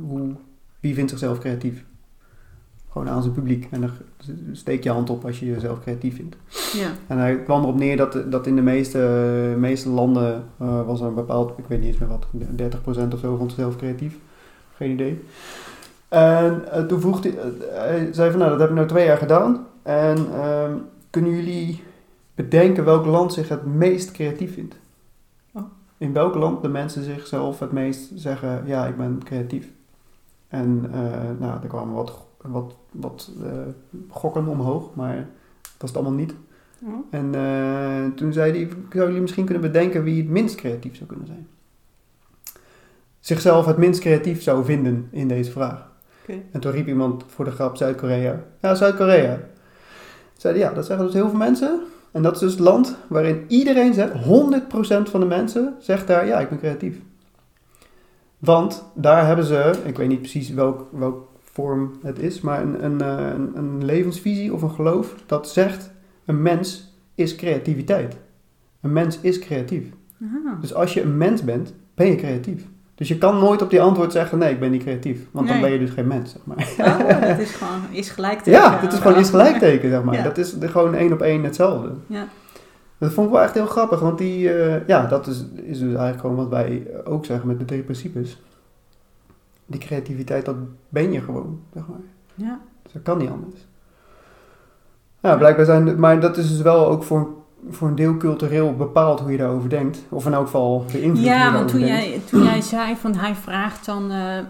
hoe, 0.08 0.36
wie 0.80 0.94
vindt 0.94 1.10
zichzelf 1.10 1.40
creatief? 1.40 1.86
Gewoon 2.90 3.10
aan 3.10 3.22
zijn 3.22 3.34
publiek. 3.34 3.68
En 3.72 3.82
dan 3.82 3.90
steek 4.52 4.84
je 4.84 4.90
hand 4.90 5.10
op 5.10 5.26
als 5.26 5.40
je 5.40 5.46
jezelf 5.46 5.80
creatief 5.82 6.16
vindt. 6.16 6.36
Ja, 6.74 6.90
En 7.08 7.18
hij 7.18 7.44
kwam 7.44 7.62
erop 7.62 7.78
neer 7.78 7.98
dat, 7.98 8.32
dat 8.32 8.48
in 8.48 8.56
de 8.56 8.62
meeste, 8.62 9.56
meeste 9.58 9.90
landen 9.90 10.44
eh, 10.60 10.86
was 10.86 11.02
er 11.02 11.08
een 11.08 11.14
bepaald, 11.14 11.58
ik 11.58 11.66
weet 11.68 11.80
niet 11.80 11.88
eens 11.88 11.98
meer 11.98 12.10
wat, 12.10 12.28
30% 13.10 13.14
of 13.14 13.20
zo 13.20 13.36
vond 13.38 13.52
zichzelf 13.52 13.76
creatief. 13.76 14.16
Geen 14.76 14.92
idee. 14.92 15.20
En 16.08 16.72
eh, 16.72 16.84
toen 16.86 17.02
vroeg 17.02 17.24
hij, 17.24 17.38
eh, 17.38 17.46
hij 17.70 18.14
zei 18.14 18.30
van 18.30 18.40
nou 18.40 18.52
dat 18.52 18.60
heb 18.60 18.70
ik 18.70 18.76
nou 18.76 18.88
twee 18.88 19.06
jaar 19.06 19.18
gedaan. 19.18 19.66
En 19.84 20.18
ehm, 20.34 20.74
kunnen 21.10 21.32
jullie 21.32 21.84
bedenken 22.36 22.86
welk 22.86 23.06
land 23.06 23.34
zich 23.34 23.50
het 23.50 23.66
meest 23.66 24.12
creatief 24.12 24.54
vindt? 24.54 24.76
Oh. 25.52 25.64
In 25.98 26.14
welk 26.14 26.36
land 26.36 26.62
de 26.62 26.70
mensen 26.70 27.04
zichzelf 27.04 27.60
het 27.60 27.72
meest 27.72 28.12
zeggen 28.16 28.64
ja 28.66 28.86
ik 28.86 28.98
ben 28.98 29.22
creatief? 29.24 29.72
En 30.48 30.90
eh, 30.94 31.00
nou 31.40 31.62
er 31.62 31.68
kwamen 31.68 31.94
wat, 31.94 32.26
wat, 32.42 32.76
wat 32.92 33.32
gokken 34.10 34.48
omhoog, 34.48 34.96
maar 34.96 35.16
dat 35.62 35.72
was 35.78 35.90
het 35.90 36.00
allemaal 36.00 36.18
niet. 36.18 36.34
En 37.10 37.36
eh, 37.36 38.16
toen 38.16 38.34
zei 38.34 38.52
hij, 38.52 38.68
zouden 38.70 39.08
jullie 39.08 39.22
misschien 39.22 39.46
kunnen 39.46 39.64
bedenken 39.64 40.04
wie 40.04 40.22
het 40.22 40.30
minst 40.30 40.56
creatief 40.56 40.96
zou 40.96 41.10
kunnen 41.10 41.28
zijn? 41.28 41.48
Zichzelf 43.20 43.66
het 43.66 43.78
minst 43.78 44.00
creatief 44.00 44.42
zou 44.42 44.66
vinden 44.66 45.08
in 45.12 45.28
deze 45.28 45.52
vraag. 45.52 45.87
En 46.52 46.60
toen 46.60 46.72
riep 46.72 46.88
iemand 46.88 47.24
voor 47.28 47.46
de 47.46 47.52
grap 47.52 47.78
Zuid-Korea. 47.78 48.44
Ja, 48.62 48.76
Zuid-Korea. 48.76 49.40
Zeiden 50.38 50.64
ja, 50.64 50.74
dat 50.74 50.86
zeggen 50.86 51.06
dus 51.06 51.14
heel 51.14 51.30
veel 51.30 51.38
mensen. 51.38 51.82
En 52.12 52.22
dat 52.22 52.34
is 52.34 52.40
dus 52.40 52.52
het 52.52 52.60
land 52.60 52.98
waarin 53.08 53.44
iedereen 53.48 53.94
zegt, 53.94 54.14
100% 54.14 54.18
van 55.10 55.20
de 55.20 55.26
mensen 55.26 55.76
zegt 55.80 56.08
daar, 56.08 56.28
ja, 56.28 56.40
ik 56.40 56.50
ben 56.50 56.58
creatief. 56.58 57.00
Want 58.38 58.86
daar 58.94 59.28
hebben 59.28 59.46
ze, 59.46 59.80
ik 59.86 59.98
weet 59.98 60.08
niet 60.08 60.20
precies 60.20 60.50
welk, 60.50 60.88
welk 60.92 61.28
vorm 61.42 61.92
het 62.02 62.20
is, 62.20 62.42
maar 62.42 62.62
een, 62.62 62.84
een, 62.84 63.02
eh, 63.02 63.28
een, 63.34 63.58
een 63.58 63.86
levensvisie 63.86 64.54
of 64.54 64.62
een 64.62 64.72
geloof 64.72 65.16
dat 65.26 65.50
zegt, 65.50 65.92
een 66.26 66.42
mens 66.42 66.96
is 67.16 67.36
creativiteit. 67.36 68.18
Een 68.82 68.94
mens 68.94 69.20
is 69.20 69.40
creatief. 69.40 69.90
Aha. 70.24 70.58
Dus 70.62 70.74
als 70.74 70.94
je 70.94 71.02
een 71.02 71.18
mens 71.18 71.44
bent, 71.44 71.74
ben 71.94 72.08
je 72.08 72.16
creatief. 72.16 72.66
Dus 72.98 73.08
je 73.08 73.18
kan 73.18 73.40
nooit 73.40 73.62
op 73.62 73.70
die 73.70 73.82
antwoord 73.82 74.12
zeggen, 74.12 74.38
nee, 74.38 74.54
ik 74.54 74.60
ben 74.60 74.72
niet 74.72 74.82
creatief. 74.82 75.20
Want 75.32 75.48
dan 75.48 75.62
ben 75.62 75.72
je 75.72 75.80
dus 75.80 75.90
geen 75.90 76.08
mens, 76.08 76.32
zeg 76.32 76.42
maar. 76.44 76.58
Oh, 76.80 77.22
dat 77.30 77.40
is 77.40 77.52
gewoon 77.52 77.82
is 77.92 78.10
gelijk 78.10 78.46
Ja, 78.46 78.80
dit 78.82 78.94
is 78.94 79.00
gewoon 79.00 79.20
iets 79.20 79.30
gelijkteken, 79.30 79.90
zeg 79.90 80.04
maar. 80.04 80.16
Ja. 80.16 80.24
Dat 80.24 80.38
is 80.38 80.56
gewoon 80.60 80.96
één 80.96 81.14
op 81.14 81.22
één 81.22 81.44
hetzelfde. 81.44 81.92
Ja. 82.08 82.28
Dat 82.98 83.12
vond 83.12 83.28
ik 83.28 83.34
wel 83.34 83.42
echt 83.42 83.54
heel 83.54 83.66
grappig, 83.66 84.00
want 84.00 84.18
die, 84.18 84.54
eh, 84.54 84.88
ja, 84.88 85.06
dat 85.06 85.28
is, 85.28 85.46
is 85.56 85.80
dus 85.80 85.88
eigenlijk 85.88 86.20
gewoon 86.20 86.36
wat 86.36 86.50
wij 86.50 86.88
ook 87.06 87.26
zeggen 87.26 87.48
met 87.48 87.60
de 87.60 87.66
drie 87.66 87.82
principes. 87.82 88.42
Die 89.66 89.80
creativiteit, 89.80 90.46
dat 90.46 90.56
ben 90.90 91.12
je 91.12 91.22
gewoon, 91.22 91.62
zeg 91.74 91.84
maar. 91.88 92.00
Ja. 92.36 92.60
Dus 92.84 92.94
dat 92.94 93.02
kan 93.02 93.18
niet 93.18 93.30
anders. 93.30 93.66
Ja, 95.20 95.38
blijkbaar 95.38 95.66
zijn, 95.66 96.00
maar 96.00 96.20
dat 96.20 96.38
is 96.38 96.50
dus 96.50 96.62
wel 96.62 96.88
ook 96.88 97.04
voor 97.04 97.20
een 97.20 97.37
voor 97.70 97.88
een 97.88 97.96
deel 97.96 98.18
cultureel 98.18 98.76
bepaalt 98.76 99.20
hoe 99.20 99.32
je 99.32 99.38
daarover 99.38 99.70
denkt. 99.70 100.00
Of 100.10 100.26
in 100.26 100.34
elk 100.34 100.46
geval 100.46 100.86
beïnvloedt 100.92 101.18
hoe 101.18 101.28
Ja, 101.28 101.52
want 101.54 101.68
toen 101.68 101.80
denkt. 101.80 102.04
jij, 102.06 102.22
toen 102.30 102.44
jij 102.44 102.62
zei 102.62 102.96
van 102.96 103.16
hij 103.16 103.36
vraagt 103.36 103.86
dan 103.86 104.12
eh, 104.12 104.38
eh, 104.38 104.46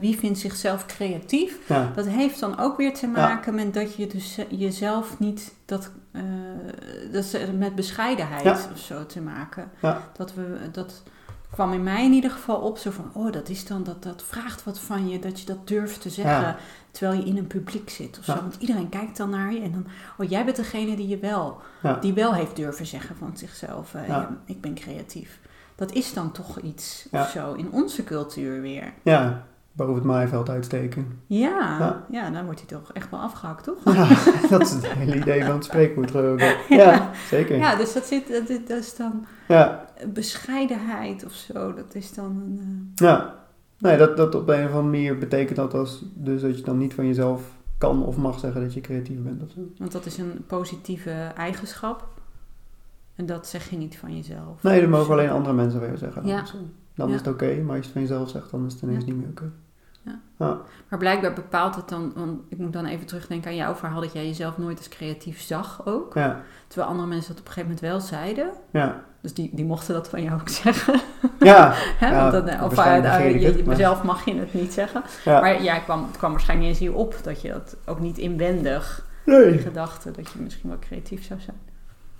wie 0.00 0.18
vindt 0.18 0.38
zichzelf 0.38 0.86
creatief. 0.86 1.58
Ja, 1.68 1.92
Dat 1.94 2.06
heeft 2.06 2.40
dan 2.40 2.58
ook 2.58 2.76
weer 2.76 2.94
te 2.94 3.06
maken 3.06 3.54
met 3.54 3.74
dat 3.74 3.94
je 3.94 4.06
dus 4.06 4.38
eh, 4.38 4.44
jezelf 4.60 5.18
niet 5.18 5.54
dat, 5.64 5.90
eh, 6.12 6.22
dat 7.12 7.36
met 7.58 7.74
bescheidenheid 7.74 8.44
Ja. 8.44 8.52
of 8.72 8.78
zo 8.78 9.06
te 9.06 9.20
maken. 9.20 9.70
Dat 10.16 10.34
we 10.34 10.56
dat 10.72 11.02
kwam 11.50 11.72
in 11.72 11.82
mij 11.82 12.04
in 12.04 12.12
ieder 12.12 12.30
geval 12.30 12.56
op 12.56 12.78
zo 12.78 12.90
van 12.90 13.10
oh 13.12 13.32
dat 13.32 13.48
is 13.48 13.64
dan 13.66 13.82
dat 13.84 14.02
dat 14.02 14.22
vraagt 14.26 14.64
wat 14.64 14.78
van 14.78 15.08
je 15.08 15.18
dat 15.18 15.40
je 15.40 15.46
dat 15.46 15.68
durft 15.68 16.00
te 16.00 16.10
zeggen 16.10 16.40
Ja. 16.40 16.56
terwijl 16.90 17.20
je 17.20 17.26
in 17.26 17.36
een 17.36 17.46
publiek 17.46 17.90
zit 17.90 18.18
of 18.18 18.26
Ja. 18.26 18.34
zo. 18.34 18.40
Want 18.40 18.56
iedereen 18.58 18.88
kijkt 18.88 19.16
dan 19.16 19.30
naar 19.30 19.52
je 19.52 19.60
en 19.60 19.72
dan 19.72 19.86
oh 20.18 20.30
jij 20.30 20.44
bent 20.44 20.56
degene 20.56 20.96
die 20.96 21.08
je 21.08 21.18
wel 21.18 21.60
ja, 21.82 21.94
die 21.94 22.12
wel 22.12 22.34
heeft 22.34 22.56
durven 22.56 22.86
zeggen 22.86 23.16
van 23.16 23.36
zichzelf 23.36 23.94
eh, 23.94 24.22
ik 24.44 24.60
ben 24.60 24.74
creatief. 24.74 25.38
Dat 25.74 25.92
is 25.92 26.12
dan 26.14 26.32
toch 26.32 26.60
iets 26.60 27.06
of 27.10 27.28
zo 27.28 27.52
in 27.52 27.70
onze 27.72 28.04
cultuur 28.04 28.60
weer. 28.60 28.92
ja, 29.02 29.46
boven 29.76 29.94
het 29.94 30.04
maaiveld 30.04 30.48
uitsteken. 30.48 31.20
Ja, 31.26 31.76
ja. 31.78 32.04
Ja. 32.10 32.30
dan 32.30 32.44
wordt 32.44 32.60
hij 32.60 32.78
toch 32.78 32.92
echt 32.92 33.10
wel 33.10 33.20
afgehakt, 33.20 33.64
toch? 33.64 33.94
Ja, 33.94 34.08
dat 34.50 34.60
is 34.60 34.70
het 34.70 34.86
hele 34.92 35.16
idee 35.16 35.44
van 35.44 35.54
het 35.54 35.64
spreekwoord 35.64 36.10
geloof 36.10 36.40
ik. 36.40 36.64
Ja, 36.78 37.10
zeker. 37.28 37.56
Ja, 37.56 37.76
dus 37.76 37.92
dat, 37.92 38.04
zit, 38.04 38.28
dat, 38.28 38.48
is- 38.48 38.66
dat 38.66 38.78
is 38.78 38.96
dan 38.96 39.26
Ja, 39.48 39.84
bescheidenheid 40.12 41.24
of 41.24 41.32
zo. 41.32 41.74
Dat 41.74 41.94
is 41.94 42.14
dan 42.14 42.24
een... 42.24 42.92
eh, 42.96 43.06
ja. 43.06 43.34
Nee, 43.78 43.96
dat, 43.96 44.16
dat 44.16 44.34
op 44.34 44.48
een 44.48 44.54
of 44.64 44.64
andere 44.64 44.82
manier 44.82 45.18
betekent 45.18 45.56
dat 45.56 45.74
als, 45.74 46.04
dus 46.14 46.40
dat 46.42 46.58
je 46.58 46.64
dan 46.64 46.78
niet 46.78 46.94
van 46.94 47.06
jezelf 47.06 47.42
kan 47.78 48.04
of 48.04 48.16
mag 48.16 48.38
zeggen 48.38 48.60
dat 48.60 48.74
je 48.74 48.80
creatief 48.80 49.18
bent 49.22 49.42
of 49.42 49.50
zo. 49.50 49.60
want 49.78 49.92
dat 49.92 50.06
is 50.06 50.18
een 50.18 50.44
positieve 50.46 51.10
eigenschap. 51.36 52.08
En 53.14 53.26
dat 53.26 53.46
zeg 53.46 53.70
je 53.70 53.76
niet 53.76 53.98
van 53.98 54.16
jezelf. 54.16 54.62
Nee, 54.62 54.80
dat 54.80 54.90
mogen 54.90 55.12
alleen 55.12 55.30
andere 55.30 55.54
mensen 55.54 55.80
weer 55.80 55.98
zeggen. 55.98 56.26
Ja. 56.26 56.44
Dan 56.94 57.08
Ja. 57.08 57.14
is 57.14 57.20
het 57.20 57.28
oké, 57.28 57.46
maar 57.62 57.76
als 57.76 57.76
je 57.76 57.82
het 57.82 57.92
van 57.92 58.00
jezelf 58.00 58.28
zegt, 58.30 58.50
dan 58.50 58.66
is 58.66 58.72
het 58.72 58.82
ineens 58.82 59.04
niet 59.04 59.16
meer 59.16 59.28
oké. 59.28 59.50
Ja. 60.06 60.18
Ja. 60.38 60.58
Maar 60.88 60.98
blijkbaar 60.98 61.32
bepaalt 61.32 61.74
het 61.74 61.88
dan... 61.88 62.12
Want 62.14 62.40
ik 62.48 62.58
moet 62.58 62.72
dan 62.72 62.86
even 62.86 63.06
terugdenken 63.06 63.50
aan 63.50 63.56
jouw 63.56 63.74
verhaal... 63.74 64.00
dat 64.00 64.12
jij 64.12 64.26
jezelf 64.26 64.58
nooit 64.58 64.78
als 64.78 64.88
creatief 64.88 65.40
zag 65.40 65.80
ook. 65.86 66.14
Ja, 66.14 66.40
Terwijl 66.66 66.90
andere 66.90 67.08
mensen 67.08 67.28
dat 67.30 67.40
op 67.40 67.46
een 67.46 67.52
gegeven 67.52 67.74
moment 67.74 67.90
wel 67.92 68.00
zeiden. 68.18 68.50
ja. 68.70 69.04
Dus 69.20 69.34
die, 69.34 69.50
die 69.52 69.64
mochten 69.64 69.94
dat 69.94 70.08
van 70.08 70.22
jou 70.22 70.40
ook 70.40 70.48
zeggen. 70.48 71.00
Ja, 71.38 71.72
Hè? 71.98 72.08
Ja, 72.08 72.20
Want 72.20 72.32
dan, 72.32 72.48
eh, 72.48 72.62
of 72.64 72.78
eh, 72.78 73.40
je, 73.40 73.46
het, 73.46 73.66
maar- 73.66 73.76
zelf 73.76 74.02
mag 74.02 74.24
je 74.24 74.34
het 74.34 74.54
niet 74.54 74.72
zeggen. 74.72 75.02
ja. 75.24 75.40
Maar 75.40 75.62
ja, 75.62 75.78
kwam, 75.78 76.06
het 76.06 76.16
kwam 76.16 76.30
waarschijnlijk 76.30 76.68
niet 76.70 76.80
eens 76.80 76.88
hier 76.90 76.98
op 77.00 77.16
dat 77.22 77.40
je 77.40 77.48
dat 77.48 77.76
ook 77.86 78.00
niet 78.00 78.18
inwendig 78.18 79.04
Nee. 79.24 79.58
gedachte 79.58 80.10
dat 80.10 80.30
je 80.32 80.38
misschien 80.38 80.68
wel 80.70 80.78
creatief 80.78 81.24
zou 81.24 81.40
zijn. 81.40 81.56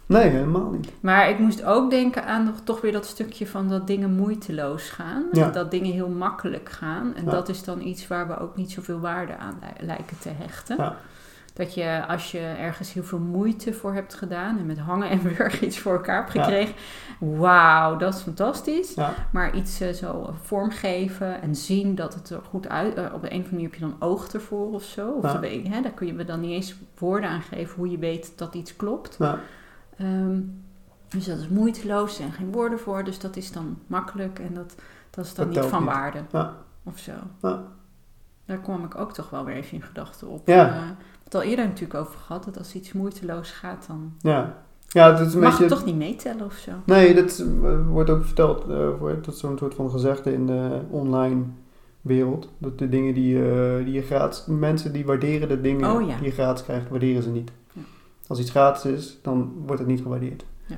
Nee, 0.06 0.28
helemaal 0.28 0.70
niet. 0.70 0.92
Maar 1.00 1.30
ik 1.30 1.38
moest 1.38 1.64
ook 1.64 1.90
denken 1.90 2.24
aan 2.24 2.54
toch 2.64 2.80
weer 2.80 2.92
dat 2.92 3.06
stukje 3.06 3.46
van 3.46 3.68
dat 3.68 3.86
dingen 3.86 4.10
moeiteloos 4.16 4.88
gaan. 4.90 5.24
Ja. 5.32 5.50
Dat 5.50 5.70
dingen 5.70 5.92
heel 5.92 6.08
makkelijk 6.08 6.68
gaan. 6.68 7.14
En 7.14 7.24
Ja. 7.24 7.30
dat 7.30 7.48
is 7.48 7.64
dan 7.64 7.80
iets 7.80 8.06
waar 8.08 8.28
we 8.28 8.38
ook 8.38 8.56
niet 8.56 8.70
zoveel 8.70 9.00
waarde 9.00 9.36
aan 9.36 9.58
li- 9.60 9.86
lijken 9.86 10.18
te 10.18 10.30
hechten. 10.38 10.76
Ja. 10.76 10.96
Dat 11.54 11.74
je 11.74 12.04
als 12.08 12.30
je 12.32 12.38
ergens 12.38 12.92
heel 12.92 13.02
veel 13.04 13.18
moeite 13.18 13.72
voor 13.72 13.94
hebt 13.94 14.14
gedaan 14.14 14.58
en 14.58 14.66
met 14.66 14.78
hangen 14.78 15.08
en 15.10 15.22
wurgen 15.36 15.64
iets 15.66 15.78
voor 15.78 15.92
elkaar 15.92 16.16
hebt 16.16 16.30
gekregen. 16.30 16.74
Wauw, 17.20 17.96
dat 17.96 18.14
is 18.14 18.20
fantastisch. 18.20 18.94
Maar 19.32 19.56
iets 19.56 19.80
eh, 19.80 19.92
zo 19.92 20.34
vormgeven 20.42 21.42
en 21.42 21.54
zien 21.54 21.94
dat 21.94 22.14
het 22.14 22.30
er 22.30 22.40
goed 22.48 22.68
uit... 22.68 22.94
eh, 22.94 23.04
op 23.14 23.22
de 23.22 23.32
een 23.32 23.40
of 23.40 23.44
andere 23.44 23.50
manier 23.54 23.64
heb 23.70 23.74
je 23.74 23.80
dan 23.80 23.96
oog 23.98 24.28
ervoor 24.32 24.72
of 24.72 24.82
zo. 24.82 25.08
Of 25.10 25.22
dan 25.22 25.42
hè, 25.44 25.80
daar 25.80 25.92
kun 25.94 26.06
je 26.06 26.24
dan 26.24 26.40
niet 26.40 26.50
eens 26.50 26.74
woorden 26.98 27.28
aan 27.30 27.42
geven 27.42 27.74
hoe 27.76 27.90
je 27.90 27.98
weet 27.98 28.32
dat 28.36 28.54
iets 28.54 28.76
klopt. 28.76 29.16
ja, 29.18 29.38
Ehm, 29.96 30.40
dus 31.08 31.24
dat 31.24 31.38
is 31.38 31.48
moeiteloos, 31.48 32.10
er 32.10 32.16
zijn 32.16 32.32
geen 32.32 32.52
woorden 32.52 32.78
voor. 32.78 33.04
Dus 33.04 33.18
dat 33.18 33.36
is 33.36 33.52
dan 33.52 33.78
makkelijk 33.86 34.38
en 34.38 34.54
dat, 34.54 34.74
dat 35.10 35.24
is 35.24 35.34
dan 35.34 35.52
Dat 35.52 35.62
niet 35.62 35.70
van 35.70 35.82
niet. 35.82 35.92
waarde 35.92 36.18
Ja. 36.32 36.56
of 36.84 36.98
zo. 36.98 37.12
Ja. 37.42 37.62
Daar 38.44 38.58
kwam 38.58 38.84
ik 38.84 38.98
ook 38.98 39.12
toch 39.12 39.30
wel 39.30 39.44
weer 39.44 39.54
even 39.54 39.72
in 39.76 39.82
gedachten 39.82 40.28
op. 40.28 40.46
Ja. 40.48 40.64
We 40.68 41.04
het 41.24 41.34
al 41.34 41.42
eerder 41.42 41.64
natuurlijk 41.66 42.00
over 42.00 42.18
gehad, 42.18 42.44
dat 42.44 42.58
als 42.58 42.74
iets 42.74 42.92
moeiteloos 42.92 43.50
gaat, 43.50 43.84
dan 43.86 44.12
ja. 44.20 44.64
Ja, 44.88 45.18
is 45.18 45.34
een 45.34 45.40
mag 45.40 45.48
beetje... 45.50 45.64
het 45.64 45.72
toch 45.72 45.84
niet 45.84 45.96
meetellen 45.96 46.44
of 46.44 46.54
zo. 46.54 46.70
Nee, 46.84 47.14
dat 47.14 47.38
eh, 47.38 47.88
wordt 47.88 48.10
ook 48.10 48.24
verteld, 48.24 48.64
voor- 48.98 49.18
dat 49.22 49.34
is 49.34 49.40
zo'n 49.40 49.58
soort 49.58 49.74
van 49.74 49.90
gezegde 49.90 50.32
in 50.32 50.46
de 50.46 50.80
online 50.90 51.42
wereld. 52.00 52.48
Dat 52.58 52.78
de 52.78 52.88
dingen 52.88 53.14
die, 53.14 53.34
die 53.84 53.92
je 53.92 54.02
gratis... 54.02 54.44
Mensen 54.46 54.92
die 54.92 55.04
waarderen 55.06 55.48
de 55.48 55.60
dingen 55.60 55.90
Oh, 55.90 56.06
ja. 56.08 56.16
die 56.16 56.24
je 56.24 56.30
gratis 56.30 56.64
krijgt, 56.64 56.88
waarderen 56.88 57.22
ze 57.22 57.30
niet. 57.30 57.50
Ja. 57.72 57.80
Als 58.26 58.38
iets 58.38 58.50
gratis 58.50 58.84
is, 58.92 59.18
dan 59.22 59.52
wordt 59.66 59.78
het 59.80 59.90
niet 59.90 60.00
gewaardeerd. 60.00 60.44
Ja. 60.66 60.76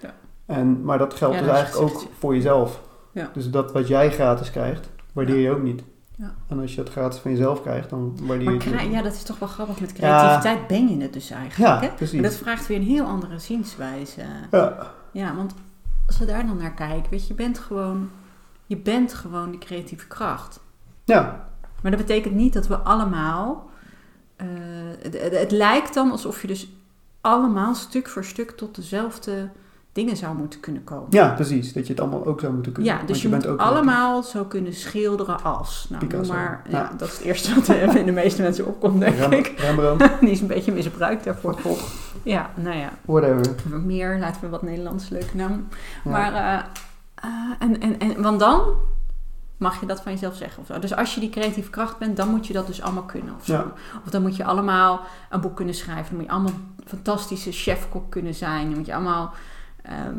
Ja. 0.00 0.14
En, 0.46 0.84
maar 0.84 0.98
dat 0.98 1.14
geldt 1.14 1.34
Ja, 1.34 1.40
dus 1.40 1.50
dat 1.50 1.58
eigenlijk 1.58 1.92
ook 1.94 2.08
voor 2.18 2.34
jezelf. 2.34 2.80
Ja. 3.12 3.30
Dus 3.32 3.50
dat 3.50 3.72
wat 3.72 3.88
jij 3.88 4.10
gratis 4.10 4.50
krijgt, 4.50 4.88
waardeer 5.12 5.38
je 5.38 5.50
ook 5.50 5.62
niet. 5.62 5.82
Ja. 6.16 6.34
En 6.48 6.60
als 6.60 6.74
je 6.74 6.80
het 6.80 6.90
gratis 6.90 7.18
van 7.20 7.30
jezelf 7.30 7.62
krijgt, 7.62 7.90
dan 7.90 8.16
waardeer 8.22 8.52
je 8.52 8.70
het 8.70 8.90
ja, 8.90 9.02
dat 9.02 9.12
is 9.12 9.22
toch 9.22 9.38
wel 9.38 9.48
grappig. 9.48 9.80
Met 9.80 9.92
creativiteit 9.92 10.66
ben 10.66 10.88
je 10.88 11.02
het 11.02 11.12
dus 11.12 11.30
eigenlijk. 11.30 11.70
Ja, 11.70 11.88
hè? 11.88 11.94
precies. 11.94 12.20
Maar 12.20 12.30
dat 12.30 12.38
vraagt 12.38 12.66
weer 12.66 12.76
een 12.76 12.82
heel 12.82 13.04
andere 13.04 13.38
zienswijze. 13.38 14.20
Ja, 14.50 14.90
Ja, 15.12 15.34
want 15.36 15.54
als 16.06 16.18
we 16.18 16.24
daar 16.24 16.46
dan 16.46 16.56
naar 16.56 16.74
kijken, 16.74 17.10
weet 17.10 17.22
je, 17.22 17.28
je 17.28 17.34
bent 17.34 17.58
gewoon, 17.58 18.10
je 18.66 18.76
bent 18.76 19.14
gewoon 19.14 19.50
die 19.50 19.60
creatieve 19.60 20.06
kracht. 20.06 20.60
ja, 21.04 21.48
Maar 21.82 21.90
dat 21.90 22.00
betekent 22.00 22.34
niet 22.34 22.52
dat 22.52 22.66
we 22.66 22.76
allemaal. 22.76 23.70
eh, 24.36 24.46
het 25.30 25.50
lijkt 25.50 25.94
dan 25.94 26.10
alsof 26.10 26.40
je 26.40 26.46
dus 26.46 26.68
allemaal 27.22 27.74
stuk 27.74 28.08
voor 28.08 28.24
stuk 28.24 28.50
tot 28.50 28.74
dezelfde 28.74 29.48
dingen 29.92 30.16
zou 30.16 30.36
moeten 30.36 30.60
kunnen 30.60 30.84
komen. 30.84 31.06
ja, 31.10 31.28
precies. 31.34 31.72
Dat 31.72 31.86
je 31.86 31.92
het 31.92 32.02
allemaal 32.02 32.26
ook 32.26 32.40
zou 32.40 32.52
moeten 32.52 32.72
kunnen. 32.72 32.92
Ja, 32.92 33.02
dus 33.06 33.22
je, 33.22 33.28
moet 33.28 33.38
bent 33.38 33.52
ook 33.52 33.60
allemaal 33.60 34.22
zo 34.22 34.44
kunnen 34.44 34.74
schilderen 34.74 35.42
als. 35.42 35.86
Nou, 35.88 36.06
Picasso. 36.06 36.32
maar. 36.32 36.62
Ja, 36.68 36.78
Ja. 36.78 36.92
dat 36.96 37.08
is 37.08 37.14
het 37.16 37.22
eerste 37.26 37.54
wat 37.54 37.94
in 37.94 38.06
de 38.06 38.12
meeste 38.12 38.42
mensen 38.42 38.66
opkomt, 38.66 39.00
denk 39.00 39.16
Rem- 39.16 39.32
ik. 39.32 39.46
Rembrandt, 39.56 40.04
Die 40.20 40.30
is 40.30 40.40
een 40.40 40.46
beetje 40.46 40.72
misbruikt 40.72 41.24
daarvoor. 41.24 41.56
Ja, 42.22 42.50
nou 42.54 42.76
ja. 42.76 42.90
whatever. 43.04 43.54
Meer, 43.84 44.18
laten 44.18 44.40
we 44.40 44.48
wat 44.48 44.62
Nederlands 44.62 45.08
leuke 45.08 45.36
naam. 45.36 45.68
Ja. 46.04 46.10
Maar, 46.10 46.32
eh, 46.34 46.54
eh, 47.14 47.30
en, 47.58 47.80
en, 47.80 47.98
en, 47.98 48.22
want 48.22 48.40
dan 48.40 48.62
mag 49.62 49.80
je 49.80 49.86
dat 49.86 50.00
van 50.02 50.12
jezelf 50.12 50.34
zeggen 50.36 50.60
of 50.62 50.66
zo. 50.66 50.78
Dus 50.78 50.94
als 50.96 51.14
je 51.14 51.20
die 51.20 51.30
creatieve 51.30 51.70
kracht 51.70 51.98
bent, 51.98 52.16
dan 52.16 52.28
moet 52.28 52.46
je 52.46 52.52
dat 52.52 52.66
dus 52.66 52.82
allemaal 52.82 53.02
kunnen 53.02 53.34
of 53.34 53.44
zo. 53.44 53.52
Ja. 53.52 53.72
Of 54.04 54.10
dan 54.10 54.22
moet 54.22 54.36
je 54.36 54.44
allemaal 54.44 55.00
een 55.30 55.40
boek 55.40 55.56
kunnen 55.56 55.74
schrijven. 55.74 56.04
Dan 56.06 56.14
moet 56.16 56.24
je 56.26 56.30
allemaal 56.32 56.52
fantastische 56.84 57.52
chefkok 57.52 58.10
kunnen 58.10 58.34
zijn. 58.34 58.68
Dan 58.68 58.76
moet 58.76 58.86
je 58.86 58.94
allemaal... 58.94 59.32
Ja, 59.84 60.12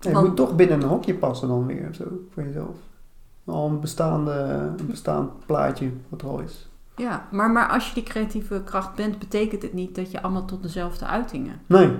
je 0.00 0.12
Want- 0.12 0.26
moet 0.26 0.36
toch 0.36 0.56
binnen 0.56 0.82
een 0.82 0.88
hokje 0.88 1.14
passen 1.14 1.48
dan 1.48 1.66
weer, 1.66 1.88
zo, 1.94 2.04
voor 2.34 2.42
jezelf. 2.42 2.76
Al 3.44 3.68
een, 3.68 3.80
bestaande, 3.80 4.30
een 4.78 4.86
bestaand 4.86 5.46
plaatje 5.46 5.90
wat 6.08 6.22
er 6.22 6.28
al 6.28 6.38
is. 6.40 6.68
ja, 6.96 7.26
maar, 7.30 7.50
maar 7.50 7.68
als 7.68 7.88
je 7.88 7.94
die 7.94 8.02
creatieve 8.02 8.62
kracht 8.64 8.94
bent, 8.94 9.18
betekent 9.18 9.62
het 9.62 9.72
niet 9.72 9.94
dat 9.94 10.10
je 10.10 10.22
allemaal 10.22 10.44
tot 10.44 10.62
dezelfde 10.62 11.06
uitingen 11.06 11.60
Nee, 11.66 11.96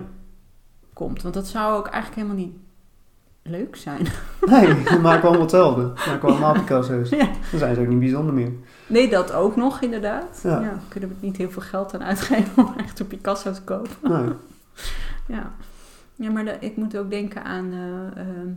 komt. 0.92 1.22
Want 1.22 1.34
dat 1.34 1.46
zou 1.46 1.76
ook 1.78 1.86
eigenlijk 1.86 2.14
helemaal 2.22 2.44
niet 2.44 2.56
leuk 3.48 3.76
zijn. 3.76 4.06
nee, 4.50 4.66
we 4.74 4.98
maken 5.02 5.22
allemaal 5.22 5.40
hetzelfde. 5.40 5.82
We 5.82 6.02
maken 6.10 6.28
allemaal 6.28 6.52
Picasso's. 6.52 7.08
Ja. 7.08 7.28
Dan 7.50 7.58
zijn 7.58 7.74
ze 7.74 7.80
ook 7.80 7.86
niet 7.86 7.98
bijzonder 7.98 8.34
meer. 8.34 8.52
Nee, 8.86 9.08
dat 9.10 9.32
ook 9.32 9.56
nog 9.56 9.80
inderdaad. 9.80 10.40
Ja. 10.42 10.60
Ja. 10.60 10.78
kunnen 10.88 11.08
we 11.08 11.14
niet 11.20 11.36
heel 11.36 11.50
veel 11.50 11.62
geld 11.62 11.94
aan 11.94 12.02
uitgeven 12.04 12.66
om 12.66 12.74
echt 12.84 12.98
een 13.00 13.06
Picasso 13.06 13.52
te 13.52 13.62
kopen. 13.62 13.90
Nee. 14.02 14.28
Ja, 15.26 15.52
ja 16.14 16.30
maar 16.30 16.44
de- 16.44 16.56
ik 16.60 16.76
moet 16.76 16.96
ook 16.96 17.10
denken 17.10 17.44
aan 17.44 17.72
eh, 17.72 18.22
ehm, 18.22 18.48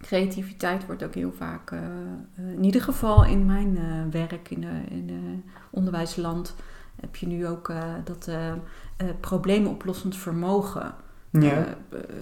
creativiteit 0.00 0.86
wordt 0.86 1.04
ook 1.04 1.14
heel 1.14 1.32
vaak, 1.36 1.70
eh, 1.70 1.78
eh, 1.78 2.52
in 2.56 2.64
ieder 2.64 2.82
geval 2.82 3.24
in 3.24 3.46
mijn 3.46 3.78
werk 4.10 4.50
in 4.50 4.64
in 4.90 5.06
de 5.06 5.38
onderwijsland, 5.70 6.54
heb 7.00 7.16
je 7.16 7.26
nu 7.26 7.46
ook 7.46 7.72
dat 8.04 8.30
probleemoplossend 9.20 10.16
vermogen. 10.16 10.94
Ja, 11.40 11.40
Eh, 11.40 11.58
eh, 11.60 11.66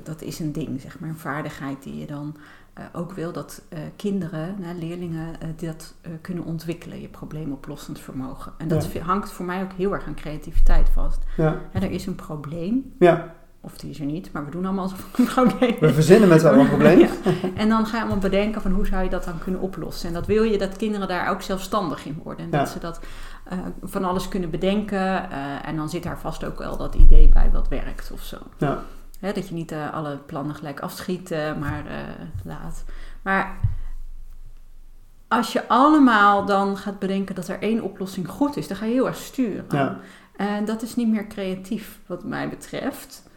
dat 0.05 0.23
is 0.23 0.39
een 0.39 0.53
ding, 0.53 0.81
zeg 0.81 0.99
maar, 0.99 1.09
een 1.09 1.17
vaardigheid 1.19 1.83
die 1.83 1.99
je 1.99 2.07
dan 2.07 2.37
eh, 2.75 2.85
ook 2.93 3.13
wil 3.13 3.33
dat 3.33 3.63
kinderen, 3.97 4.57
leerlingen, 4.79 5.27
dat 5.57 5.95
kunnen 6.21 6.45
ontwikkelen, 6.45 7.01
je 7.01 7.09
probleemoplossend 7.09 7.99
vermogen. 8.01 8.53
En 8.59 8.69
dat 8.69 8.93
Ja. 8.93 9.01
hangt 9.03 9.33
voor 9.33 9.45
mij 9.47 9.63
ook 9.63 9.73
heel 9.77 9.93
erg 9.93 10.07
aan 10.07 10.15
creativiteit 10.15 10.89
vast. 10.89 11.23
ja, 11.37 11.59
Hè, 11.71 11.81
er 11.81 11.91
is 11.91 12.07
een 12.07 12.15
probleem, 12.15 12.93
ja. 12.99 13.35
of 13.61 13.79
die 13.79 13.91
is 13.91 13.99
er 14.01 14.05
niet, 14.07 14.33
maar 14.33 14.45
we 14.45 14.51
doen 14.51 14.65
allemaal 14.65 14.83
alsof 14.85 15.19
een 15.19 15.25
probleem 15.25 15.77
We 15.81 15.93
verzinnen 15.95 16.29
met 16.29 16.41
z'n 16.41 16.47
allen 16.47 16.61
een 16.61 16.67
probleem. 16.69 16.99
Ja. 17.09 17.09
En 17.55 17.69
dan 17.69 17.87
ga 17.87 17.97
je 17.97 18.03
allemaal 18.03 18.21
bedenken 18.21 18.63
van 18.63 18.73
hoe 18.73 18.87
zou 18.87 19.03
je 19.05 19.11
dat 19.11 19.25
dan 19.25 19.39
kunnen 19.39 19.61
oplossen. 19.61 20.09
En 20.09 20.15
dat 20.15 20.27
wil 20.27 20.43
je 20.43 20.59
dat 20.59 20.77
kinderen 20.77 21.09
daar 21.09 21.29
ook 21.31 21.43
zelfstandig 21.43 22.05
in 22.07 22.21
worden. 22.25 22.45
En 22.45 22.51
dat 22.51 22.69
ze 22.69 22.79
dat 22.79 23.01
van 23.83 24.05
alles 24.05 24.29
kunnen 24.29 24.51
bedenken. 24.51 25.31
en 25.65 25.77
dan 25.77 25.89
zit 25.91 26.03
daar 26.03 26.19
vast 26.19 26.45
ook 26.45 26.59
wel 26.59 26.77
dat 26.77 26.95
idee 26.95 27.29
bij 27.29 27.51
wat 27.53 27.69
werkt 27.69 28.11
of 28.13 28.23
zo. 28.23 28.37
Ja. 28.59 28.83
Hè, 29.21 29.33
dat 29.33 29.49
je 29.49 29.55
niet 29.55 29.73
eh, 29.73 29.93
alle 29.93 30.17
plannen 30.17 30.55
gelijk 30.55 30.81
afschiet, 30.81 31.31
eh, 31.31 31.57
maar 31.57 31.87
eh, 31.87 31.97
laat. 32.45 32.85
Maar 33.23 33.57
als 35.29 35.53
je 35.53 35.69
allemaal 35.69 36.45
dan 36.45 36.77
gaat 36.77 36.99
bedenken 36.99 37.35
dat 37.35 37.49
er 37.49 37.63
één 37.63 37.83
oplossing 37.83 38.29
goed 38.29 38.57
is, 38.57 38.69
dan 38.69 38.77
ga 38.77 38.85
je 38.85 38.93
heel 38.93 39.07
erg 39.07 39.17
sturen. 39.17 39.65
Ja. 39.69 39.99
En 40.37 40.65
dat 40.65 40.83
is 40.83 40.97
niet 40.97 41.09
meer 41.09 41.27
creatief, 41.27 42.01
wat 42.07 42.25
mij 42.25 42.49
betreft. 42.49 43.29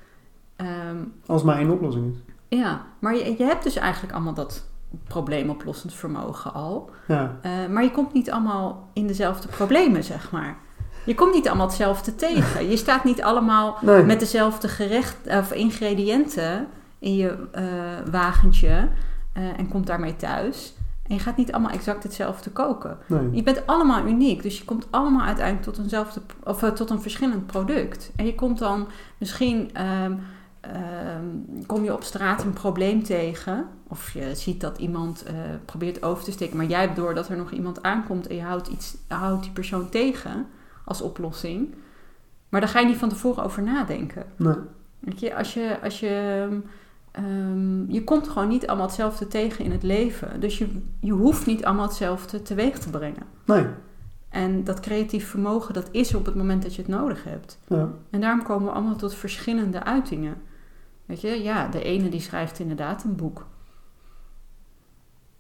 Ehm, 0.55 0.97
Als 1.25 1.43
maar 1.43 1.57
één 1.57 1.69
oplossing 1.69 2.13
is. 2.13 2.57
ja, 2.59 2.85
maar 2.99 3.15
je, 3.15 3.35
je 3.37 3.43
hebt 3.43 3.63
dus 3.63 3.75
eigenlijk 3.75 4.13
allemaal 4.13 4.33
dat 4.33 4.65
probleemoplossend 5.03 5.93
vermogen 5.93 6.53
al. 6.53 6.89
Ja, 7.07 7.39
maar 7.69 7.83
je 7.83 7.91
komt 7.91 8.13
niet 8.13 8.31
allemaal 8.31 8.89
in 8.93 9.07
dezelfde 9.07 9.47
problemen, 9.47 10.03
zeg 10.03 10.31
maar. 10.31 10.57
Je 11.05 11.15
komt 11.15 11.33
niet 11.33 11.47
allemaal 11.47 11.67
hetzelfde 11.67 12.15
tegen. 12.15 12.69
Je 12.69 12.77
staat 12.77 13.03
niet 13.03 13.21
allemaal 13.21 13.77
nee. 13.81 14.03
met 14.03 14.19
dezelfde 14.19 14.67
gerecht, 14.67 15.17
of 15.27 15.51
ingrediënten 15.51 16.67
in 16.99 17.15
je 17.15 17.47
eh, 17.51 17.63
wagentje 18.11 18.89
eh, 19.33 19.59
en 19.59 19.67
komt 19.67 19.87
daarmee 19.87 20.15
thuis. 20.15 20.73
En 21.07 21.15
je 21.15 21.21
gaat 21.21 21.37
niet 21.37 21.51
allemaal 21.51 21.71
exact 21.71 22.03
hetzelfde 22.03 22.49
koken. 22.49 22.97
nee. 23.05 23.29
Je 23.31 23.43
bent 23.43 23.67
allemaal 23.67 24.05
uniek, 24.05 24.43
dus 24.43 24.57
je 24.57 24.65
komt 24.65 24.87
allemaal 24.89 25.25
uiteindelijk 25.25 25.65
tot 25.65 25.77
eenzelfde 25.77 26.21
of 26.43 26.63
eh, 26.63 26.69
tot 26.69 26.89
een 26.89 27.01
verschillend 27.01 27.45
product. 27.45 28.11
En 28.15 28.25
je 28.25 28.35
komt 28.35 28.59
dan 28.59 28.87
misschien 29.17 29.69
ehm, 29.73 30.13
ehm, 30.61 31.65
kom 31.65 31.83
je 31.83 31.93
op 31.93 32.03
straat 32.03 32.43
een 32.43 32.53
probleem 32.53 33.03
tegen, 33.03 33.67
of 33.87 34.11
je 34.13 34.35
ziet 34.35 34.61
dat 34.61 34.77
iemand 34.77 35.25
probeert 35.65 36.03
over 36.03 36.23
te 36.23 36.31
steken, 36.31 36.57
maar 36.57 36.65
jij 36.65 36.81
hebt 36.81 36.95
door 36.95 37.13
dat 37.13 37.29
er 37.29 37.37
nog 37.37 37.51
iemand 37.51 37.83
aankomt 37.83 38.27
en 38.27 38.35
je 38.35 38.41
houdt, 38.41 38.67
iets, 38.67 38.97
houdt 39.07 39.43
die 39.43 39.51
persoon 39.51 39.89
tegen 39.89 40.45
als 40.83 41.01
oplossing. 41.01 41.73
Maar 42.49 42.61
daar 42.61 42.69
ga 42.69 42.79
je 42.79 42.85
niet 42.85 42.97
van 42.97 43.09
tevoren 43.09 43.43
over 43.43 43.63
nadenken. 43.63 44.25
nee. 44.35 44.55
Weet 44.99 45.19
je, 45.19 45.35
als 45.35 45.53
je, 45.53 45.77
als 45.83 45.99
je, 45.99 46.47
ehm, 47.11 47.91
je 47.91 48.03
komt 48.03 48.27
gewoon 48.27 48.47
niet 48.47 48.67
allemaal 48.67 48.85
hetzelfde 48.85 49.27
tegen 49.27 49.65
in 49.65 49.71
het 49.71 49.83
leven. 49.83 50.39
Dus 50.39 50.57
je, 50.57 50.67
je 50.99 51.11
hoeft 51.11 51.45
niet 51.45 51.65
allemaal 51.65 51.85
hetzelfde 51.85 52.41
teweeg 52.41 52.79
te 52.79 52.89
brengen. 52.89 53.23
Nee. 53.45 53.65
En 54.29 54.63
dat 54.63 54.79
creatief 54.79 55.29
vermogen, 55.29 55.73
dat 55.73 55.89
is 55.91 56.15
op 56.15 56.25
het 56.25 56.35
moment 56.35 56.63
dat 56.63 56.75
je 56.75 56.81
het 56.81 56.91
nodig 56.91 57.23
hebt. 57.23 57.59
Ja. 57.67 57.89
En 58.09 58.21
daarom 58.21 58.43
komen 58.43 58.67
we 58.67 58.73
allemaal 58.73 58.95
tot 58.95 59.15
verschillende 59.15 59.83
uitingen. 59.83 60.35
Weet 61.05 61.21
je, 61.21 61.43
ja, 61.43 61.67
de 61.67 61.83
ene 61.83 62.09
die 62.09 62.21
schrijft 62.21 62.59
inderdaad 62.59 63.03
een 63.03 63.15
boek. 63.15 63.45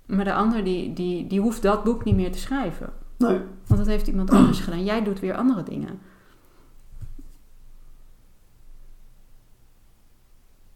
Maar 0.05 0.25
de 0.25 0.33
ander 0.33 0.63
die, 0.63 0.93
die, 0.93 1.27
die 1.27 1.41
hoeft 1.41 1.61
dat 1.61 1.83
boek 1.83 2.03
niet 2.03 2.15
meer 2.15 2.31
te 2.31 2.37
schrijven. 2.37 2.89
Nee. 3.29 3.39
Want 3.67 3.79
dat 3.79 3.85
heeft 3.87 4.07
iemand 4.07 4.29
anders 4.29 4.59
gedaan. 4.59 4.83
Jij 4.83 5.03
doet 5.03 5.19
weer 5.19 5.35
andere 5.35 5.63
dingen. 5.63 5.99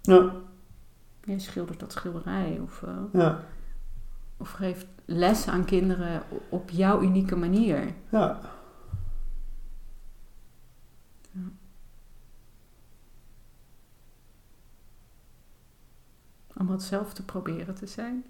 Ja. 0.01 0.31
Jij 1.23 1.39
schildert 1.39 1.79
dat 1.79 1.91
schilderij 1.91 2.59
of, 2.59 2.83
eh, 2.83 2.97
Ja. 3.13 3.43
of 4.37 4.51
geeft 4.51 4.85
les 5.05 5.47
aan 5.47 5.65
kinderen 5.65 6.23
op 6.49 6.69
jouw 6.69 7.01
unieke 7.01 7.35
manier. 7.35 7.93
Ja. 8.09 8.39
Allemaal 16.53 16.75
hetzelfde 16.75 17.23
proberen 17.23 17.75
te 17.75 17.87
zijn. 17.87 18.25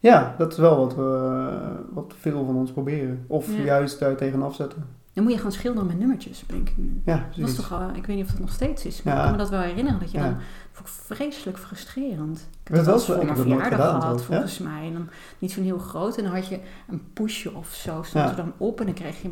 Ja, 0.00 0.34
dat 0.38 0.52
is 0.52 0.58
wel 0.58 0.76
wat, 0.76 0.94
we, 0.94 1.58
wat 1.92 2.14
veel 2.18 2.44
van 2.44 2.56
ons 2.56 2.72
proberen. 2.72 3.24
Of 3.26 3.56
Ja. 3.56 3.62
juist 3.64 3.98
daar 3.98 4.16
tegenaf 4.16 4.54
zetten. 4.54 4.86
Dan 5.16 5.24
moet 5.24 5.34
je 5.34 5.40
gaan 5.40 5.52
schilderen 5.52 5.86
met 5.86 5.98
nummertjes, 5.98 6.44
denk 6.46 6.68
ik 6.68 6.76
nu. 6.76 7.02
Ja, 7.04 7.26
Dat 7.36 7.48
is 7.48 7.54
toch 7.54 7.90
ik 7.94 8.06
weet 8.06 8.16
niet 8.16 8.24
of 8.24 8.30
dat 8.30 8.40
nog 8.40 8.52
steeds 8.52 8.84
is, 8.84 9.02
maar 9.02 9.14
Ja. 9.14 9.18
ik 9.20 9.26
kan 9.26 9.36
me 9.36 9.42
dat 9.42 9.50
wel 9.50 9.60
herinneren. 9.60 10.00
Dat 10.00 10.10
je 10.10 10.18
Ja. 10.18 10.24
dan, 10.24 10.36
vond 10.72 10.88
ik 10.88 10.94
vreselijk 11.16 11.58
frustrerend. 11.58 12.48
Ik 12.64 12.74
heb 12.74 12.84
wel 12.84 12.94
was 12.94 13.04
voor 13.06 13.24
mijn 13.24 13.36
verjaardag 13.36 13.68
gedaan. 13.70 14.00
gehad, 14.00 14.16
toch? 14.16 14.26
Ja? 14.26 14.32
volgens 14.32 14.58
mij. 14.58 14.86
En 14.86 14.92
dan 14.92 15.08
niet 15.38 15.52
zo'n 15.52 15.64
heel 15.64 15.78
groot. 15.78 16.16
En 16.16 16.24
dan 16.24 16.32
had 16.34 16.48
je 16.48 16.60
een 16.88 17.02
poesje 17.12 17.54
of 17.54 17.68
zo, 17.74 18.02
stond 18.02 18.30
er 18.30 18.36
dan 18.36 18.52
op. 18.56 18.80
En 18.80 18.86
dan 18.86 18.94
kreeg 18.94 19.22
je, 19.22 19.30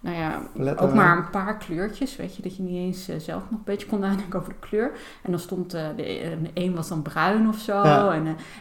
nou 0.00 0.16
ja, 0.16 0.42
ook 0.76 0.94
maar 0.94 1.16
een 1.16 1.30
paar 1.30 1.56
kleurtjes. 1.56 2.16
Weet 2.16 2.36
je, 2.36 2.42
dat 2.42 2.56
je 2.56 2.62
niet 2.62 2.76
eens 2.76 3.08
eh, 3.08 3.18
zelf 3.18 3.42
nog 3.42 3.58
een 3.58 3.64
beetje 3.64 3.86
kon 3.86 4.00
nadenken 4.00 4.38
over 4.40 4.52
de 4.52 4.68
kleur. 4.68 4.90
En 5.22 5.30
dan 5.30 5.40
stond, 5.40 5.74
eh, 5.74 5.86
de, 5.96 6.36
een 6.54 6.74
was 6.74 6.88
dan 6.88 7.02
bruin 7.02 7.48
of 7.48 7.58
zo. 7.58 7.82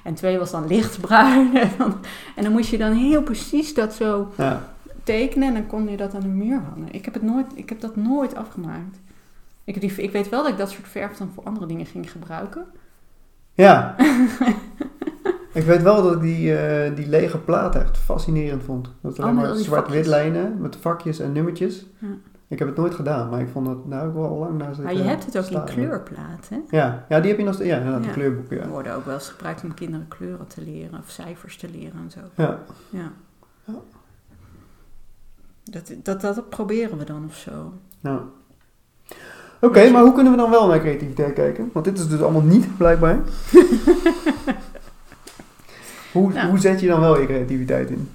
En 0.04 0.14
twee 0.14 0.38
was 0.38 0.52
dan 0.52 0.68
lichtbruin. 0.68 1.56
en, 1.58 1.70
dan, 1.78 1.96
en 2.36 2.44
dan 2.44 2.52
moest 2.52 2.70
je 2.70 2.78
dan 2.78 2.92
heel 2.94 3.24
precies 3.24 3.74
dat 3.74 3.94
zo 3.94 4.32
Ja. 4.38 4.74
Tekenen. 5.06 5.48
En 5.48 5.54
dan 5.54 5.68
kon 5.68 5.90
je 5.90 5.98
dat 5.98 6.14
aan 6.16 6.22
de 6.22 6.28
muur 6.28 6.60
hangen. 6.70 6.92
Ik 6.92 7.06
heb, 7.06 7.14
het 7.14 7.24
nooit, 7.24 7.46
ik 7.56 7.70
heb 7.70 7.80
dat 7.82 7.96
nooit 7.96 8.36
afgemaakt. 8.36 9.00
Ik, 9.64 9.82
die, 9.82 9.92
ik 9.96 10.12
weet 10.12 10.30
wel 10.30 10.42
dat 10.44 10.52
ik 10.52 10.58
dat 10.58 10.70
soort 10.70 10.88
verf 10.88 11.18
dan 11.18 11.32
voor 11.34 11.44
andere 11.44 11.66
dingen 11.66 11.86
ging 11.86 12.12
gebruiken. 12.12 12.66
Ja. 13.54 13.96
ik 15.54 15.64
weet 15.64 15.82
wel 15.82 16.04
dat 16.04 16.14
ik 16.16 16.22
die, 16.22 16.58
eh, 16.58 16.96
die 16.96 17.08
lege 17.08 17.38
platen 17.38 17.82
echt 17.82 17.98
fascinerend 17.98 18.64
vond. 18.64 18.90
Dat 19.02 19.20
Oh, 19.20 19.24
alleen 19.26 19.36
maar 19.36 19.56
zwart-wit 19.56 20.06
lijnen 20.06 20.62
met 20.62 20.76
vakjes 20.76 21.20
en 21.20 21.32
nummertjes. 21.32 21.86
Ja. 22.00 22.08
Ik 22.48 22.60
heb 22.60 22.68
het 22.68 22.78
nooit 22.78 22.94
gedaan, 22.96 23.30
maar 23.30 23.42
ik 23.42 23.48
vond 23.50 23.66
dat 23.66 23.86
nou 23.86 24.08
ook 24.08 24.14
wel 24.14 24.38
lang 24.38 24.58
naar 24.58 24.68
zitten 24.76 24.84
Maar 24.84 24.94
je 24.94 25.02
hebt 25.10 25.26
het 25.26 25.38
ook 25.38 25.44
in 25.44 25.50
staren. 25.50 25.74
kleurplaat, 25.74 26.50
hè? 26.50 26.78
Ja. 26.78 27.06
ja, 27.10 27.20
die 27.20 27.30
heb 27.30 27.40
je 27.40 27.46
nog 27.46 27.54
steeds. 27.54 27.70
Ja, 27.70 27.78
Ja. 27.78 28.00
de 28.00 28.10
kleurboeken. 28.12 28.56
Die 28.58 28.66
Ja. 28.66 28.72
worden 28.72 28.96
ook 28.96 29.06
wel 29.06 29.14
eens 29.14 29.30
gebruikt 29.30 29.64
om 29.64 29.74
kinderen 29.74 30.08
kleuren 30.08 30.48
te 30.48 30.62
leren 30.62 31.00
of 31.00 31.10
cijfers 31.10 31.58
te 31.58 31.70
leren 31.70 32.00
en 32.04 32.12
zo. 32.12 32.20
Ja. 32.36 32.60
Ja. 32.90 33.12
Ja. 33.66 33.74
Dat, 35.72 35.92
dat, 36.04 36.22
dat 36.22 36.50
proberen 36.50 36.98
we 36.98 37.04
dan 37.06 37.26
of 37.26 37.36
zo. 37.36 37.74
ja. 38.00 38.22
Oké, 39.62 39.90
maar 39.90 40.02
hoe 40.04 40.14
kunnen 40.14 40.32
we 40.32 40.38
dan 40.38 40.50
wel 40.50 40.68
naar 40.68 40.80
creativiteit 40.80 41.34
kijken? 41.34 41.70
Want 41.74 41.86
dit 41.86 41.98
is 42.00 42.08
dus 42.08 42.22
allemaal 42.22 42.42
niet, 42.42 42.68
blijkbaar. 42.78 43.20
hoe, 46.12 46.34
Nou. 46.34 46.50
hoe 46.50 46.60
zet 46.60 46.80
je 46.80 46.88
dan 46.88 47.00
wel 47.00 47.20
je 47.20 47.26
creativiteit 47.26 47.90
in? 47.90 48.10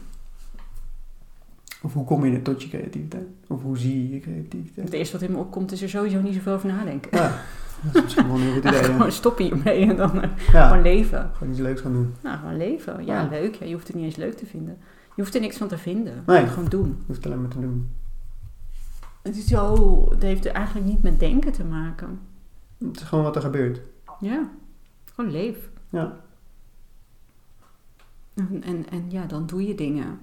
Of 1.82 1.92
hoe 1.92 2.04
kom 2.04 2.24
je 2.24 2.42
tot 2.42 2.62
je 2.62 2.68
creativiteit? 2.68 3.26
Of 3.48 3.62
hoe 3.62 3.78
zie 3.78 4.02
je 4.08 4.14
je 4.14 4.20
creativiteit? 4.20 4.86
Het 4.86 4.92
eerste 4.94 5.18
wat 5.18 5.28
in 5.28 5.32
me 5.34 5.38
opkomt 5.38 5.72
is 5.72 5.82
er 5.82 5.88
sowieso 5.88 6.20
niet 6.20 6.34
zoveel 6.34 6.52
over 6.54 6.68
nadenken. 6.68 7.10
Ja, 7.18 7.32
dat 7.82 7.94
is 7.94 8.02
misschien 8.02 8.26
wel 8.26 8.36
een 8.36 8.42
heel 8.42 8.52
goed 8.52 8.64
idee. 8.64 8.82
gewoon 8.92 9.12
stoppen 9.12 9.44
hiermee 9.44 9.86
en 9.88 9.96
dan 9.96 10.22
eh, 10.22 10.28
Ja, 10.52 10.68
gewoon 10.68 10.82
leven. 10.82 11.30
gewoon 11.32 11.52
iets 11.52 11.62
leuks 11.62 11.80
gaan 11.80 11.92
doen. 11.92 12.14
Nou, 12.20 12.38
gewoon 12.38 12.56
leven. 12.56 13.04
Ja, 13.04 13.22
Ja. 13.22 13.28
leuk. 13.30 13.54
Ja, 13.54 13.66
je 13.66 13.72
hoeft 13.72 13.86
het 13.86 13.96
niet 13.96 14.04
eens 14.04 14.16
leuk 14.16 14.34
te 14.36 14.46
vinden. 14.46 14.78
Je 15.20 15.26
hoeft 15.26 15.38
er 15.38 15.44
niks 15.44 15.56
van 15.56 15.68
te 15.68 15.78
vinden. 15.78 16.14
Je 16.14 16.32
Nee. 16.32 16.46
gewoon 16.46 16.68
doen. 16.68 16.88
Je 16.98 17.04
hoeft 17.06 17.26
alleen 17.26 17.40
maar 17.40 17.50
te 17.50 17.60
doen. 17.60 17.90
Het 19.22 19.36
is 19.36 19.46
zo... 19.46 20.06
Het 20.10 20.22
heeft 20.22 20.44
er 20.46 20.52
eigenlijk 20.52 20.86
niet 20.86 21.02
met 21.02 21.18
denken 21.18 21.52
te 21.52 21.64
maken. 21.64 22.20
Het 22.78 22.96
is 22.96 23.02
gewoon 23.02 23.24
wat 23.24 23.36
er 23.36 23.42
gebeurt. 23.42 23.80
Ja. 24.20 24.48
Gewoon 25.14 25.30
leef. 25.30 25.70
Ja, 25.88 26.16
En, 28.34 28.62
en, 28.62 28.88
en 28.90 29.10
ja, 29.10 29.24
dan 29.24 29.46
doe 29.46 29.66
je 29.66 29.74
dingen. 29.74 30.20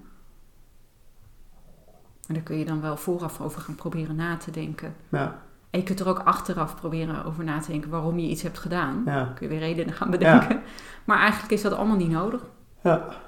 En 2.27 2.33
daar 2.33 2.43
kun 2.43 2.57
je 2.57 2.65
dan 2.65 2.81
wel 2.81 2.97
vooraf 2.97 3.41
over 3.41 3.61
gaan 3.61 3.75
proberen 3.75 4.15
na 4.15 4.37
te 4.37 4.51
denken. 4.51 4.95
ja, 5.09 5.41
En 5.69 5.79
je 5.79 5.85
kunt 5.85 5.99
er 5.99 6.07
ook 6.07 6.19
achteraf 6.19 6.75
proberen 6.75 7.25
over 7.25 7.43
na 7.43 7.59
te 7.59 7.71
denken 7.71 7.89
waarom 7.89 8.19
je 8.19 8.29
iets 8.29 8.41
hebt 8.41 8.57
gedaan. 8.59 9.01
ja. 9.05 9.23
Kun 9.35 9.45
je 9.47 9.51
weer 9.53 9.59
redenen 9.67 9.93
gaan 9.93 10.09
bedenken. 10.11 10.61
Maar 11.05 11.19
eigenlijk 11.19 11.51
is 11.51 11.61
dat 11.61 11.73
allemaal 11.73 11.97
niet 11.97 12.09
nodig. 12.11 12.41
ja. 12.81 13.25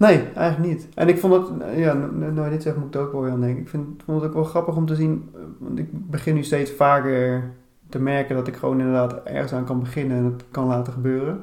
Nee, 0.00 0.22
eigenlijk 0.34 0.72
niet. 0.72 0.88
En 0.94 1.08
ik 1.08 1.18
vond 1.18 1.32
het, 1.32 1.76
ja, 1.76 1.92
nou 1.92 2.44
je 2.44 2.50
dit 2.50 2.62
zegt 2.62 2.76
moet 2.76 2.86
ik 2.86 2.94
er 2.94 3.00
ook 3.00 3.12
wel 3.12 3.22
weer 3.22 3.32
aan 3.32 3.40
denken. 3.40 3.62
Ik 3.62 3.68
vind, 3.68 4.02
vond 4.02 4.20
het 4.20 4.28
ook 4.28 4.36
wel 4.36 4.44
grappig 4.44 4.76
om 4.76 4.86
te 4.86 4.94
zien, 4.94 5.30
eh, 5.34 5.40
want 5.58 5.78
ik 5.78 6.10
begin 6.10 6.34
nu 6.34 6.42
steeds 6.42 6.70
vaker 6.70 7.50
te 7.88 7.98
merken 7.98 8.36
dat 8.36 8.46
ik 8.46 8.56
gewoon 8.56 8.78
inderdaad 8.78 9.22
ergens 9.22 9.52
aan 9.52 9.64
kan 9.64 9.80
beginnen 9.80 10.16
en 10.16 10.24
het 10.24 10.44
kan 10.50 10.66
laten 10.66 10.92
gebeuren. 10.92 11.42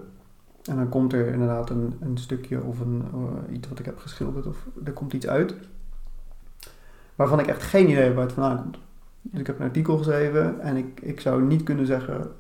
En 0.63 0.75
dan 0.75 0.89
komt 0.89 1.13
er 1.13 1.27
inderdaad 1.27 1.69
een, 1.69 1.93
een 1.99 2.17
stukje 2.17 2.63
of 2.63 2.79
een, 2.79 3.03
eh, 3.13 3.55
iets 3.55 3.69
wat 3.69 3.79
ik 3.79 3.85
heb 3.85 3.97
geschilderd 3.97 4.47
of 4.47 4.67
er 4.83 4.93
komt 4.93 5.13
iets 5.13 5.27
uit. 5.27 5.55
Waarvan 7.15 7.39
ik 7.39 7.47
echt 7.47 7.63
geen 7.63 7.89
idee 7.89 8.03
heb 8.03 8.15
waar 8.15 8.23
het 8.23 8.33
vandaan 8.33 8.61
komt. 8.61 8.77
Dus 9.21 9.39
ik 9.39 9.47
heb 9.47 9.59
een 9.59 9.65
artikel 9.65 9.97
geschreven 9.97 10.61
en 10.61 10.75
ik, 10.75 11.01
ik 11.01 11.19
zou 11.19 11.43
niet 11.43 11.63
kunnen 11.63 11.85
zeggen 11.85 12.31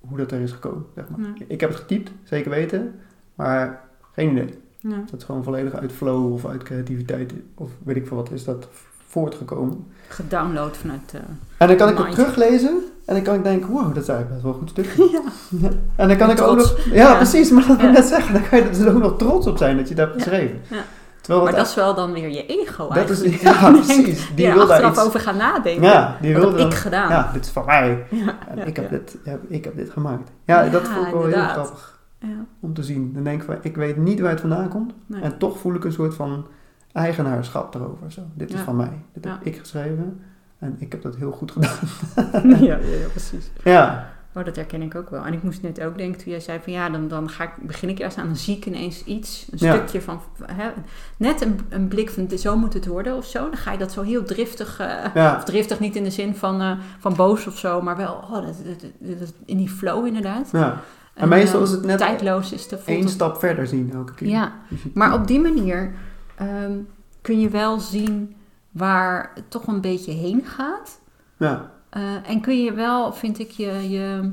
hoe 0.00 0.18
dat 0.18 0.32
er 0.32 0.40
is 0.40 0.52
gekomen. 0.52 0.86
Zeg 0.94 1.08
maar. 1.08 1.20
Nee. 1.20 1.44
Ik 1.46 1.60
heb 1.60 1.70
het 1.70 1.78
getypt, 1.78 2.10
zeker 2.22 2.50
weten, 2.50 2.94
maar 3.34 3.84
geen 4.12 4.30
idee. 4.30 4.64
Ja. 4.88 4.96
Dat 5.10 5.20
is 5.20 5.24
gewoon 5.24 5.44
volledig 5.44 5.72
uit 5.74 5.92
flow 5.92 6.32
of 6.32 6.46
uit 6.46 6.62
creativiteit 6.62 7.32
of 7.54 7.70
weet 7.84 7.96
ik 7.96 8.06
veel 8.06 8.16
wat 8.16 8.30
is 8.30 8.44
dat 8.44 8.68
voortgekomen. 9.08 9.86
Gedownload 10.08 10.76
vanuit... 10.76 11.12
eh, 11.14 11.20
En 11.58 11.66
dan 11.68 11.76
kan 11.76 11.88
ik 11.88 11.98
het 11.98 12.10
teruglezen 12.14 12.78
en 13.04 13.14
dan 13.14 13.22
kan 13.22 13.34
ik 13.34 13.42
denken, 13.44 13.70
wow, 13.70 13.94
dat 13.94 14.02
is 14.02 14.08
eigenlijk 14.08 14.30
best 14.30 14.42
wel 14.42 14.52
een 14.52 14.58
goed 14.58 14.70
stukje. 14.70 15.08
ja. 15.62 15.68
En 16.02 16.08
dan 16.08 16.16
kan 16.16 16.30
ik 16.30 16.40
ook 16.40 16.56
nog, 16.56 16.78
ja, 16.84 16.94
Ja. 16.94 17.14
precies, 17.16 17.50
maar 17.50 17.66
dat 17.66 17.76
wil 17.76 17.86
ik 17.88 17.92
Ja. 17.94 17.98
net 18.00 18.08
zeggen, 18.08 18.32
dan 18.32 18.48
kan 18.48 18.58
je 18.58 18.64
er 18.64 18.72
dus 18.72 18.86
ook 18.86 18.98
nog 19.02 19.16
trots 19.18 19.46
op 19.46 19.56
zijn 19.58 19.76
dat 19.76 19.88
je 19.88 19.94
het 19.94 20.02
hebt 20.02 20.14
Ja. 20.14 20.22
geschreven. 20.22 20.60
Ja. 20.70 20.82
Terwijl 21.20 21.44
Maar 21.44 21.54
dat, 21.54 21.60
dat 21.60 21.70
is 21.70 21.74
wel 21.76 21.94
dan 21.94 22.12
weer 22.12 22.28
je 22.28 22.46
ego 22.46 22.88
dat 22.92 23.10
is, 23.10 23.22
eigenlijk. 23.22 23.42
ja, 23.60 23.70
Die 23.70 23.86
denkt- 23.86 24.02
precies, 24.02 24.30
die 24.34 24.46
er 24.46 24.54
wil 24.54 24.66
daar 24.66 24.70
achteraf 24.72 24.92
iets, 24.96 25.04
over 25.04 25.20
gaan 25.20 25.36
nadenken. 25.36 25.82
ja, 25.82 26.16
die 26.20 26.38
Wat 26.38 26.52
wil 26.54 26.66
ik 26.66 26.74
gedaan? 26.74 27.08
ja, 27.10 27.30
dit 27.32 27.44
is 27.44 27.50
van 27.50 27.64
mij. 27.64 28.04
Ja, 28.10 28.34
En 28.48 28.56
ja, 28.56 28.64
ik, 28.64 28.76
heb 28.76 28.90
ja. 28.90 28.96
dit, 28.96 29.16
ja, 29.24 29.38
ik 29.48 29.64
heb 29.64 29.76
dit 29.76 29.90
gemaakt. 29.90 30.30
Ja, 30.44 30.68
dat 30.68 30.82
Ja, 30.86 30.94
vond 30.94 31.06
ik 31.06 31.12
wel 31.12 31.24
heel 31.26 31.42
grappig 31.48 31.95
Ja, 32.20 32.44
om 32.60 32.74
te 32.74 32.82
zien. 32.82 33.12
Dan 33.12 33.24
denk 33.24 33.40
ik 33.40 33.46
van, 33.46 33.56
ik 33.62 33.76
weet 33.76 33.96
niet 33.96 34.20
waar 34.20 34.30
het 34.30 34.40
vandaan 34.40 34.68
komt. 34.68 34.92
nee. 35.06 35.20
En 35.22 35.38
toch 35.38 35.58
voel 35.58 35.74
ik 35.74 35.84
een 35.84 35.92
soort 35.92 36.14
van 36.14 36.46
eigenaarschap 36.92 37.74
erover. 37.74 38.12
Zo. 38.12 38.20
Dit 38.34 38.52
is 38.52 38.60
van 38.60 38.76
mij. 38.76 38.92
Dit 39.12 39.24
Ja. 39.24 39.30
heb 39.30 39.42
ik 39.46 39.56
geschreven. 39.58 40.20
En 40.58 40.76
ik 40.78 40.92
heb 40.92 41.02
dat 41.02 41.16
heel 41.16 41.32
goed 41.32 41.50
gedaan. 41.52 41.76
ja, 42.66 42.76
ja, 42.76 43.08
precies. 43.10 43.50
Ja. 43.64 44.14
Oh, 44.34 44.44
dat 44.44 44.56
herken 44.56 44.82
ik 44.82 44.94
ook 44.94 45.10
wel. 45.10 45.24
En 45.24 45.32
ik 45.32 45.42
moest 45.42 45.62
net 45.62 45.80
ook 45.82 45.96
denken 45.98 46.22
toen 46.22 46.30
jij 46.30 46.40
zei 46.40 46.58
van 46.62 46.72
ja, 46.72 46.88
dan, 46.90 47.08
dan 47.08 47.28
ga 47.30 47.44
ik, 47.44 47.50
begin 47.62 47.88
ik 47.88 47.98
juist 47.98 48.16
aan, 48.18 48.26
dan 48.26 48.36
zie 48.36 48.56
ik 48.56 48.66
ineens 48.66 49.04
iets, 49.04 49.48
een 49.50 49.58
stukje 49.58 50.02
van, 50.02 50.20
hè, 50.42 50.68
net 51.16 51.40
een, 51.40 51.60
een 51.68 51.88
blik 51.88 52.10
van 52.10 52.38
zo 52.38 52.56
moet 52.56 52.72
het 52.74 52.86
worden 52.86 53.16
of 53.16 53.24
zo. 53.24 53.38
Dan 53.48 53.56
ga 53.58 53.72
je 53.72 53.78
dat 53.78 53.92
zo 53.92 54.02
heel 54.02 54.24
driftig, 54.24 54.78
eh, 54.80 55.34
of 55.36 55.44
driftig 55.44 55.80
niet 55.80 55.96
in 55.96 56.04
de 56.04 56.10
zin 56.10 56.34
van, 56.34 56.60
eh, 56.60 56.78
van 56.98 57.14
boos 57.14 57.46
of 57.46 57.58
zo, 57.58 57.80
maar 57.82 57.96
wel 57.96 58.14
oh, 58.14 58.32
dat- 58.32 58.62
dat- 59.00 59.32
in 59.44 59.56
die 59.56 59.68
flow 59.68 60.06
inderdaad. 60.06 60.48
Ja. 60.52 60.80
En 61.16 61.28
meestal 61.28 61.58
eh, 61.60 61.66
is 61.66 61.70
het 61.70 61.84
net 61.84 61.98
tijdloos 61.98 62.52
is 62.52 62.68
de 62.68 62.78
één 62.84 63.08
stap 63.08 63.36
verder 63.38 63.66
zien 63.66 63.92
elke 63.92 64.14
keer. 64.14 64.28
Ja, 64.28 64.52
maar 64.94 65.14
op 65.14 65.26
die 65.26 65.40
manier 65.40 65.94
ehm, 66.34 66.78
kun 67.20 67.40
je 67.40 67.48
wel 67.48 67.80
zien 67.80 68.36
waar 68.70 69.30
het 69.34 69.50
toch 69.50 69.66
een 69.66 69.80
beetje 69.80 70.12
heen 70.12 70.44
gaat. 70.44 71.00
Ja, 71.36 71.70
Eh, 71.88 72.30
en 72.30 72.40
kun 72.40 72.62
je 72.62 72.72
wel, 72.72 73.12
vind 73.12 73.38
ik, 73.38 73.50
je, 73.50 73.90
je, 73.90 74.32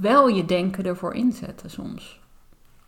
wel 0.00 0.28
je 0.28 0.44
denken 0.44 0.84
ervoor 0.84 1.14
inzetten 1.14 1.70
soms. 1.70 2.17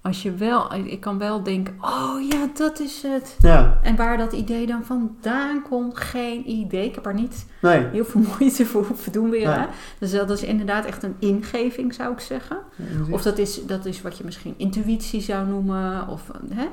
Als 0.02 0.22
je 0.22 0.34
wel, 0.34 0.74
ik 0.74 1.00
kan 1.00 1.18
wel 1.18 1.42
denken, 1.42 1.76
oh 1.80 2.28
ja, 2.30 2.48
dat 2.54 2.80
is 2.80 3.02
het. 3.02 3.36
ja, 3.40 3.78
En 3.82 3.96
waar 3.96 4.16
dat 4.18 4.32
idee 4.32 4.66
dan 4.66 4.84
vandaan 4.84 5.62
komt, 5.62 5.96
geen 5.96 6.50
idee. 6.50 6.86
Ik 6.86 6.94
heb 6.94 7.06
er 7.06 7.14
niet 7.14 7.46
nee. 7.62 7.86
heel 7.86 8.04
veel 8.04 8.20
moeite 8.38 8.66
voor 8.66 8.84
hoeven 8.86 9.12
doen 9.12 9.30
weer. 9.30 9.48
Nee. 9.56 9.66
Dus 9.98 10.10
dat 10.10 10.30
is 10.30 10.42
inderdaad 10.42 10.84
echt 10.84 11.02
een 11.02 11.14
ingeving, 11.18 11.94
zou 11.94 12.12
ik 12.12 12.20
zeggen. 12.20 12.58
Of 13.10 13.22
dat 13.22 13.38
is, 13.38 13.66
dat 13.66 13.84
is 13.84 14.02
wat 14.02 14.18
je 14.18 14.24
misschien 14.24 14.54
intuïtie 14.56 15.20
zou 15.20 15.46
noemen. 15.46 16.08
Of 16.08 16.30
hè? 16.54 16.66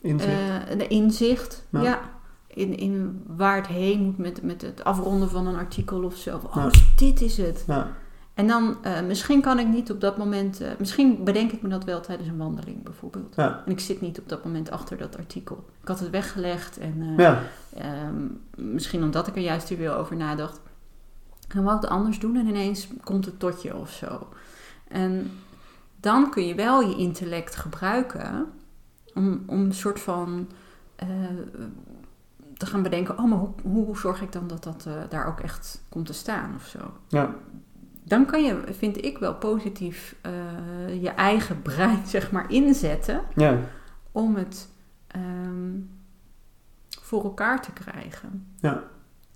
Inzicht. 0.00 0.78
De 0.78 0.86
inzicht, 0.88 1.66
Ja. 1.70 1.82
ja. 1.82 2.00
In, 2.46 2.76
in 2.76 3.22
waar 3.26 3.56
het 3.56 3.66
heen 3.66 4.00
moet 4.00 4.18
met, 4.18 4.42
met 4.42 4.62
het 4.62 4.84
afronden 4.84 5.30
van 5.30 5.46
een 5.46 5.56
artikel 5.56 6.02
of 6.02 6.16
zo. 6.16 6.40
Oh, 6.56 6.66
dit 6.96 7.20
is 7.20 7.36
het. 7.36 7.64
ja, 7.66 7.90
En 8.40 8.46
dan, 8.46 8.76
eh, 8.82 9.00
misschien 9.00 9.40
kan 9.40 9.58
ik 9.58 9.66
niet 9.66 9.90
op 9.90 10.00
dat 10.00 10.16
moment... 10.16 10.60
eh, 10.60 10.70
misschien 10.78 11.24
bedenk 11.24 11.52
ik 11.52 11.62
me 11.62 11.68
dat 11.68 11.84
wel 11.84 12.00
tijdens 12.00 12.28
een 12.28 12.36
wandeling 12.36 12.82
bijvoorbeeld. 12.82 13.34
ja, 13.34 13.62
En 13.66 13.72
ik 13.72 13.80
zit 13.80 14.00
niet 14.00 14.18
op 14.18 14.28
dat 14.28 14.44
moment 14.44 14.70
achter 14.70 14.96
dat 14.96 15.16
artikel. 15.16 15.64
Ik 15.82 15.88
had 15.88 16.00
het 16.00 16.10
weggelegd 16.10 16.78
en 16.78 17.02
eh, 17.02 17.18
ja, 17.18 17.42
ehm, 17.76 18.26
misschien 18.56 19.02
omdat 19.02 19.26
ik 19.26 19.36
er 19.36 19.42
juist 19.42 19.68
hier 19.68 19.78
weer 19.78 19.94
over 19.96 20.16
nadacht. 20.16 20.60
We 21.48 21.62
wat 21.62 21.86
anders 21.86 22.18
doen 22.18 22.36
en 22.36 22.46
ineens 22.46 22.88
komt 23.04 23.24
het 23.24 23.38
tot 23.38 23.62
je 23.62 23.76
of 23.76 23.90
zo. 23.90 24.28
En 24.88 25.30
dan 25.96 26.30
kun 26.30 26.46
je 26.46 26.54
wel 26.54 26.80
je 26.80 26.96
intellect 26.96 27.56
gebruiken 27.56 28.46
om, 29.14 29.42
om 29.46 29.60
een 29.60 29.74
soort 29.74 30.00
van 30.00 30.48
te 32.56 32.66
gaan 32.66 32.82
bedenken: 32.82 33.18
oh, 33.18 33.24
maar 33.24 33.38
hoe, 33.38 33.52
hoe 33.62 33.98
zorg 33.98 34.22
ik 34.22 34.32
dan 34.32 34.46
dat 34.46 34.64
dat 34.64 34.88
daar 35.08 35.26
ook 35.26 35.40
echt 35.40 35.82
komt 35.88 36.06
te 36.06 36.12
staan 36.12 36.54
of 36.54 36.66
zo. 36.66 36.78
ja, 37.08 37.34
Dan 38.10 38.26
kan 38.26 38.44
je, 38.44 38.62
vind 38.70 39.04
ik 39.04 39.18
wel 39.18 39.34
positief, 39.34 40.16
eh, 40.20 41.02
je 41.02 41.08
eigen 41.08 41.62
brein 41.68 42.06
zeg 42.06 42.30
maar 42.30 42.50
inzetten 42.50 43.20
ja, 43.34 43.58
om 44.12 44.36
het 44.36 44.68
ehm, 45.06 45.78
voor 47.00 47.24
elkaar 47.24 47.62
te 47.62 47.72
krijgen. 47.72 48.46
Ja. 48.60 48.82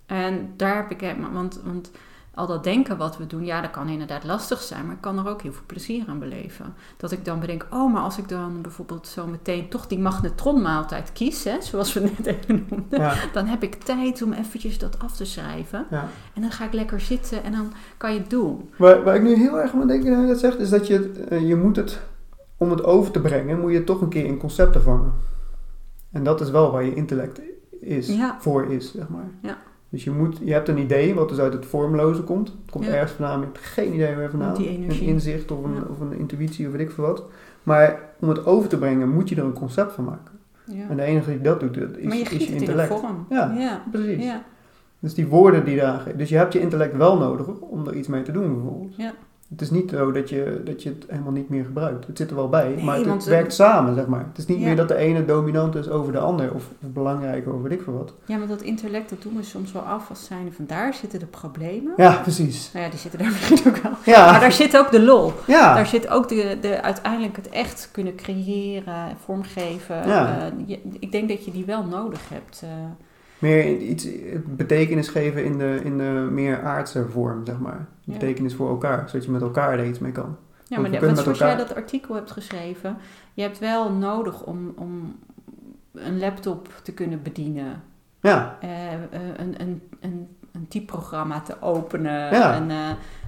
En 0.07 0.53
daar 0.57 0.77
heb 0.77 1.01
ik, 1.01 1.17
want, 1.33 1.61
want 1.65 1.91
al 2.35 2.47
dat 2.47 2.65
denken 2.65 2.97
wat 2.97 3.17
we 3.17 3.27
doen, 3.27 3.45
ja, 3.45 3.61
dat 3.61 3.71
kan 3.71 3.89
inderdaad 3.89 4.25
lastig 4.25 4.61
zijn, 4.61 4.85
maar 4.87 4.95
ik 4.95 5.01
kan 5.01 5.19
er 5.19 5.29
ook 5.29 5.43
heel 5.43 5.53
veel 5.53 5.63
plezier 5.67 6.05
aan 6.09 6.19
beleven. 6.19 6.75
Dat 6.97 7.13
ik 7.13 7.25
dan 7.25 7.41
bedenk, 7.41 7.67
oh, 7.71 7.93
maar 7.93 8.03
als 8.03 8.19
ik 8.19 8.29
dan 8.29 8.63
bijvoorbeeld 8.63 9.07
zo 9.07 9.27
meteen 9.27 9.69
toch 9.69 9.87
die 9.87 9.99
magnetronmaaltijd 9.99 11.13
kies, 11.13 11.45
hè, 11.45 11.57
zoals 11.63 11.93
we 11.93 12.01
net 12.01 12.27
even 12.27 12.67
noemden, 12.71 13.01
ja, 13.01 13.15
dan 13.33 13.47
heb 13.47 13.63
ik 13.63 13.75
tijd 13.75 14.23
om 14.23 14.33
eventjes 14.33 14.79
dat 14.79 14.99
af 14.99 15.17
te 15.17 15.25
schrijven. 15.25 15.87
ja. 15.91 16.09
En 16.35 16.43
dan 16.43 16.51
ga 16.51 16.65
ik 16.65 16.73
lekker 16.73 17.01
zitten 17.01 17.43
en 17.45 17.53
dan 17.53 17.73
kan 17.97 18.13
je 18.13 18.19
het 18.21 18.31
doen. 18.31 18.71
Waar, 18.77 19.03
waar 19.03 19.15
ik 19.15 19.23
nu 19.23 19.35
heel 19.35 19.61
erg 19.61 19.73
aan 19.75 19.87
denk, 19.87 20.05
dat 20.29 20.39
zegt, 20.39 20.59
is 20.59 20.71
dat 20.71 20.87
je, 20.87 20.95
het, 20.95 21.29
eh, 21.29 21.49
je 21.49 21.57
moet 21.57 21.77
het, 21.77 22.01
om 22.57 22.71
het 22.71 22.85
over 22.85 23.11
te 23.13 23.21
brengen, 23.21 23.61
moet 23.61 23.71
je 23.71 23.77
het 23.77 23.87
toch 23.87 24.01
een 24.01 24.09
keer 24.09 24.25
in 24.25 24.39
concepten 24.39 24.83
vangen. 24.83 25.13
En 26.13 26.25
dat 26.25 26.41
is 26.41 26.51
wel 26.51 26.71
waar 26.73 26.85
je 26.85 26.95
intellect 26.95 27.41
is, 27.81 28.09
Ja. 28.09 28.37
voor 28.41 28.73
is, 28.73 28.93
zeg 28.93 29.09
maar. 29.09 29.31
Ja. 29.43 29.57
Dus 29.95 30.05
je, 30.05 30.11
moet, 30.11 30.39
je 30.45 30.53
hebt 30.53 30.69
een 30.69 30.79
idee 30.79 31.15
wat 31.15 31.29
dus 31.29 31.39
uit 31.39 31.53
het 31.53 31.67
vormloze 31.67 32.23
komt. 32.23 32.49
Het 32.49 32.71
komt 32.71 32.85
Ja. 32.85 32.93
ergens 32.93 33.13
vandaan, 33.13 33.39
je 33.41 33.45
hebt 33.45 33.59
geen 33.59 33.95
idee 33.95 34.17
waar 34.17 34.31
vandaan. 34.31 34.57
Een 34.57 35.01
inzicht 35.01 35.51
of 35.51 35.65
een, 35.65 35.75
Ja. 35.75 35.83
of 35.91 36.01
een 36.01 36.19
intuïtie 36.19 36.67
of 36.67 36.73
weet 36.73 36.81
ik 36.81 36.91
veel 36.91 37.05
wat. 37.05 37.25
Maar 37.63 38.01
om 38.21 38.29
het 38.29 38.47
over 38.47 38.69
te 38.69 38.79
brengen, 38.79 39.09
moet 39.09 39.29
je 39.29 39.37
er 39.37 39.45
een 39.45 39.53
concept 39.53 39.93
van 39.93 40.05
maken. 40.05 40.39
Ja. 40.65 40.89
En 40.89 40.97
de 40.97 41.03
enige 41.03 41.31
die 41.31 41.41
dat 41.41 41.61
doet, 41.61 41.75
dat 41.75 41.97
is, 41.97 42.05
maar 42.07 42.17
je 42.17 42.23
is 42.23 42.31
je 42.31 42.39
in 42.47 42.61
intellect. 42.61 42.89
vorm. 42.89 43.27
Ja. 43.31 43.83
Precies. 43.91 44.31
Dus 44.99 45.15
die 45.15 45.27
woorden 45.27 45.65
die 45.65 45.77
daar... 45.77 46.05
Dus 46.17 46.29
je 46.29 46.37
hebt 46.37 46.53
je 46.53 46.61
intellect 46.61 46.97
wel 46.97 47.19
nodig 47.19 47.47
om 47.47 47.87
er 47.87 47.95
iets 47.95 48.09
mee 48.09 48.23
te 48.23 48.33
doen 48.33 48.55
bijvoorbeeld. 48.55 48.97
Ja. 48.97 49.13
Het 49.55 49.63
is 49.63 49.71
niet 49.71 49.91
zo 49.91 50.13
dat 50.13 50.29
je, 50.29 50.61
dat 50.65 50.83
je 50.83 50.89
het 50.89 51.05
helemaal 51.09 51.33
niet 51.33 51.49
meer 51.49 51.65
gebruikt. 51.65 52.07
Het 52.07 52.17
zit 52.19 52.31
er 52.31 52.37
wel 52.37 52.49
bij, 52.49 52.69
Nee, 52.69 52.85
maar 52.85 52.97
het, 52.97 53.07
het 53.07 53.25
werkt 53.25 53.55
samen, 53.55 53.95
zeg 53.95 54.07
maar. 54.07 54.25
Het 54.29 54.39
is 54.39 54.47
niet 54.47 54.59
Ja. 54.59 54.65
meer 54.67 54.77
dat 54.77 54.89
de 54.89 54.95
ene 54.97 55.25
dominant 55.25 55.75
is 55.75 55.89
over 55.89 56.13
de 56.13 56.19
ander 56.19 56.55
of, 56.55 56.65
of 56.83 56.89
belangrijk 56.91 57.49
over 57.49 57.63
weet 57.63 57.73
ik 57.73 57.83
veel 57.83 57.93
wat. 57.93 58.15
Ja, 58.25 58.37
maar 58.37 58.47
dat 58.49 58.63
intellect, 58.63 59.11
dat 59.11 59.23
doen 59.23 59.37
we 59.37 59.43
soms 59.43 59.73
wel 59.73 59.83
af 59.83 60.09
als 60.09 60.25
zijnde 60.25 60.53
van 60.53 60.65
daar 60.67 60.95
zitten 60.95 61.19
de 61.19 61.27
problemen. 61.27 61.93
Ja, 61.97 62.13
precies. 62.23 62.71
Nou 62.73 62.85
ja, 62.85 62.91
die 62.91 63.01
zitten 63.01 63.19
daar 63.21 63.29
misschien 63.39 63.59
ook 63.73 63.77
wel. 63.77 63.91
Maar 63.91 64.01
Ja, 64.05 64.39
daar 64.39 64.53
zit 64.53 64.77
ook 64.79 64.91
de 64.91 65.03
lol. 65.03 65.33
ja. 65.47 65.75
Daar 65.75 65.87
zit 65.87 66.09
ook 66.09 66.29
de, 66.29 66.59
de, 66.61 66.83
uiteindelijk 66.83 67.37
het 67.37 67.49
echt 67.49 67.89
kunnen 67.93 68.15
creëren, 68.15 69.17
vormgeven. 69.25 70.09
Ja. 70.09 70.39
Eh, 70.39 70.53
je- 70.67 70.81
ik 70.99 71.13
denk 71.13 71.29
dat 71.29 71.45
je 71.45 71.51
die 71.51 71.65
wel 71.65 71.85
nodig 71.85 72.29
hebt. 72.29 72.61
eh. 72.63 72.69
Meer 73.45 73.77
iets 73.79 74.09
betekenis 74.47 75.09
geven 75.09 75.45
in 75.45 75.59
de, 75.59 75.81
in 75.85 75.99
de 75.99 76.29
meer 76.31 76.63
aardse 76.63 77.09
vorm, 77.09 77.47
zeg 77.47 77.59
maar. 77.59 77.87
Ja. 78.01 78.13
Betekenis 78.13 78.55
voor 78.55 78.69
elkaar, 78.69 79.09
zodat 79.09 79.25
je 79.25 79.31
met 79.31 79.43
elkaar 79.43 79.79
er 79.79 79.87
iets 79.87 79.99
mee 79.99 80.13
kan. 80.13 80.37
ja, 80.67 80.81
maar 80.81 80.91
de- 80.91 80.99
zoals 80.99 81.39
jij 81.39 81.49
elkaar- 81.51 81.67
dat 81.67 81.75
artikel 81.77 82.15
hebt 82.15 82.31
geschreven, 82.31 82.97
je 83.35 83.43
hebt 83.43 83.59
wel 83.59 83.93
nodig 83.93 84.43
om, 84.43 84.73
om 84.77 85.17
een 85.93 86.19
laptop 86.19 86.69
te 86.83 86.93
kunnen 86.93 87.23
bedienen. 87.23 87.83
Ja, 88.21 88.57
eh, 88.61 88.93
een, 89.37 89.61
een, 89.61 89.83
een, 90.01 90.29
een 90.53 90.69
typprogramma 90.69 91.41
te 91.41 91.63
openen. 91.63 92.13
Ja. 92.35 92.55
En 92.55 92.71
eh, 92.71 92.77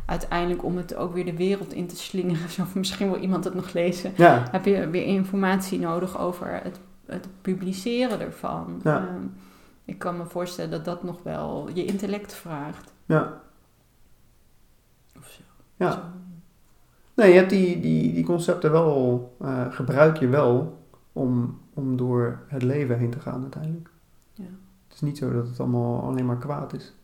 uiteindelijk 0.06 0.64
om 0.64 0.76
het 0.76 0.94
ook 0.96 1.14
weer 1.14 1.24
de 1.24 1.36
wereld 1.36 1.72
in 1.72 1.86
te 1.86 1.96
slingeren. 1.96 2.48
Zo, 2.56 2.62
misschien 2.74 3.10
wil 3.10 3.20
iemand 3.20 3.44
het 3.44 3.54
nog 3.54 3.72
lezen. 3.72 4.12
ja, 4.16 4.42
Heb 4.50 4.64
je 4.64 4.90
weer 4.90 5.04
informatie 5.04 5.78
nodig 5.78 6.18
over 6.20 6.60
het, 6.62 6.80
het 7.06 7.26
publiceren 7.42 8.20
ervan. 8.20 8.80
Ja. 8.84 8.96
Ehm, 8.96 9.22
ik 9.86 9.98
kan 9.98 10.16
me 10.16 10.24
voorstellen 10.24 10.70
dat 10.70 10.84
dat 10.84 11.02
nog 11.02 11.22
wel 11.22 11.68
je 11.74 11.84
intellect 11.84 12.34
vraagt. 12.34 12.92
ja. 13.04 13.44
Of 15.18 15.28
zo. 15.28 15.42
Ja. 15.76 15.90
Zo. 15.92 15.98
Nee, 17.14 17.32
je 17.32 17.38
hebt 17.38 17.50
die, 17.50 17.80
die, 17.80 18.12
die 18.12 18.24
concepten 18.24 18.72
wel, 18.72 19.36
eh, 19.40 19.72
gebruik 19.72 20.16
je 20.16 20.28
wel 20.28 20.82
om, 21.12 21.60
om 21.74 21.96
door 21.96 22.40
het 22.48 22.62
leven 22.62 22.98
heen 22.98 23.10
te 23.10 23.20
gaan 23.20 23.42
uiteindelijk. 23.42 23.90
Ja. 24.34 24.44
Het 24.86 24.94
is 24.94 25.00
niet 25.00 25.18
zo 25.18 25.32
dat 25.32 25.48
het 25.48 25.60
allemaal 25.60 26.02
alleen 26.02 26.26
maar 26.26 26.38
kwaad 26.38 26.72
is. 26.72 26.94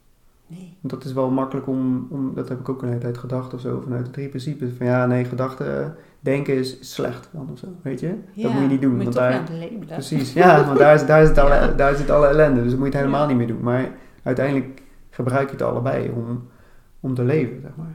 Nee. 0.56 0.76
Dat 0.80 1.04
is 1.04 1.12
wel 1.12 1.30
makkelijk 1.30 1.66
om, 1.66 2.06
om, 2.10 2.32
dat 2.34 2.48
heb 2.48 2.60
ik 2.60 2.68
ook 2.68 2.82
een 2.82 2.88
hele 2.88 3.00
tijd 3.00 3.18
gedacht 3.18 3.54
of 3.54 3.60
zo, 3.60 3.80
vanuit 3.84 4.04
de 4.04 4.10
drie 4.10 4.28
principes. 4.28 4.68
Van 4.76 4.86
ja, 4.86 5.06
nee, 5.06 5.24
gedachten, 5.24 5.96
denken 6.20 6.54
is 6.54 6.76
slecht 6.80 7.28
dan 7.32 7.48
of 7.52 7.58
zo, 7.58 7.66
weet 7.82 8.00
je? 8.00 8.14
Ja, 8.32 8.42
dat 8.42 8.52
moet 8.52 8.62
je 8.62 8.68
niet 8.68 8.80
doen. 8.82 8.90
Moet 8.96 8.98
je 8.98 9.04
want 9.04 9.14
daar, 9.16 9.42
precies, 9.86 10.32
ja, 10.32 10.64
want 10.66 10.78
daar, 10.78 10.94
is, 10.94 11.06
daar, 11.06 11.26
zit 11.26 11.38
alle, 11.38 11.54
Ja. 11.54 11.66
daar 11.66 11.94
zit 11.94 12.10
alle 12.10 12.26
ellende, 12.26 12.62
dus 12.62 12.70
dat 12.70 12.78
moet 12.78 12.88
je 12.92 12.92
het 12.92 13.00
helemaal 13.06 13.22
Ja. 13.22 13.28
niet 13.28 13.36
meer 13.36 13.46
doen. 13.46 13.60
Maar 13.62 13.88
uiteindelijk 14.22 14.82
gebruik 15.10 15.46
je 15.46 15.52
het 15.52 15.62
allebei 15.62 16.10
om, 16.14 16.48
om 17.00 17.14
te 17.14 17.22
leven, 17.24 17.60
zeg 17.62 17.70
maar. 17.76 17.94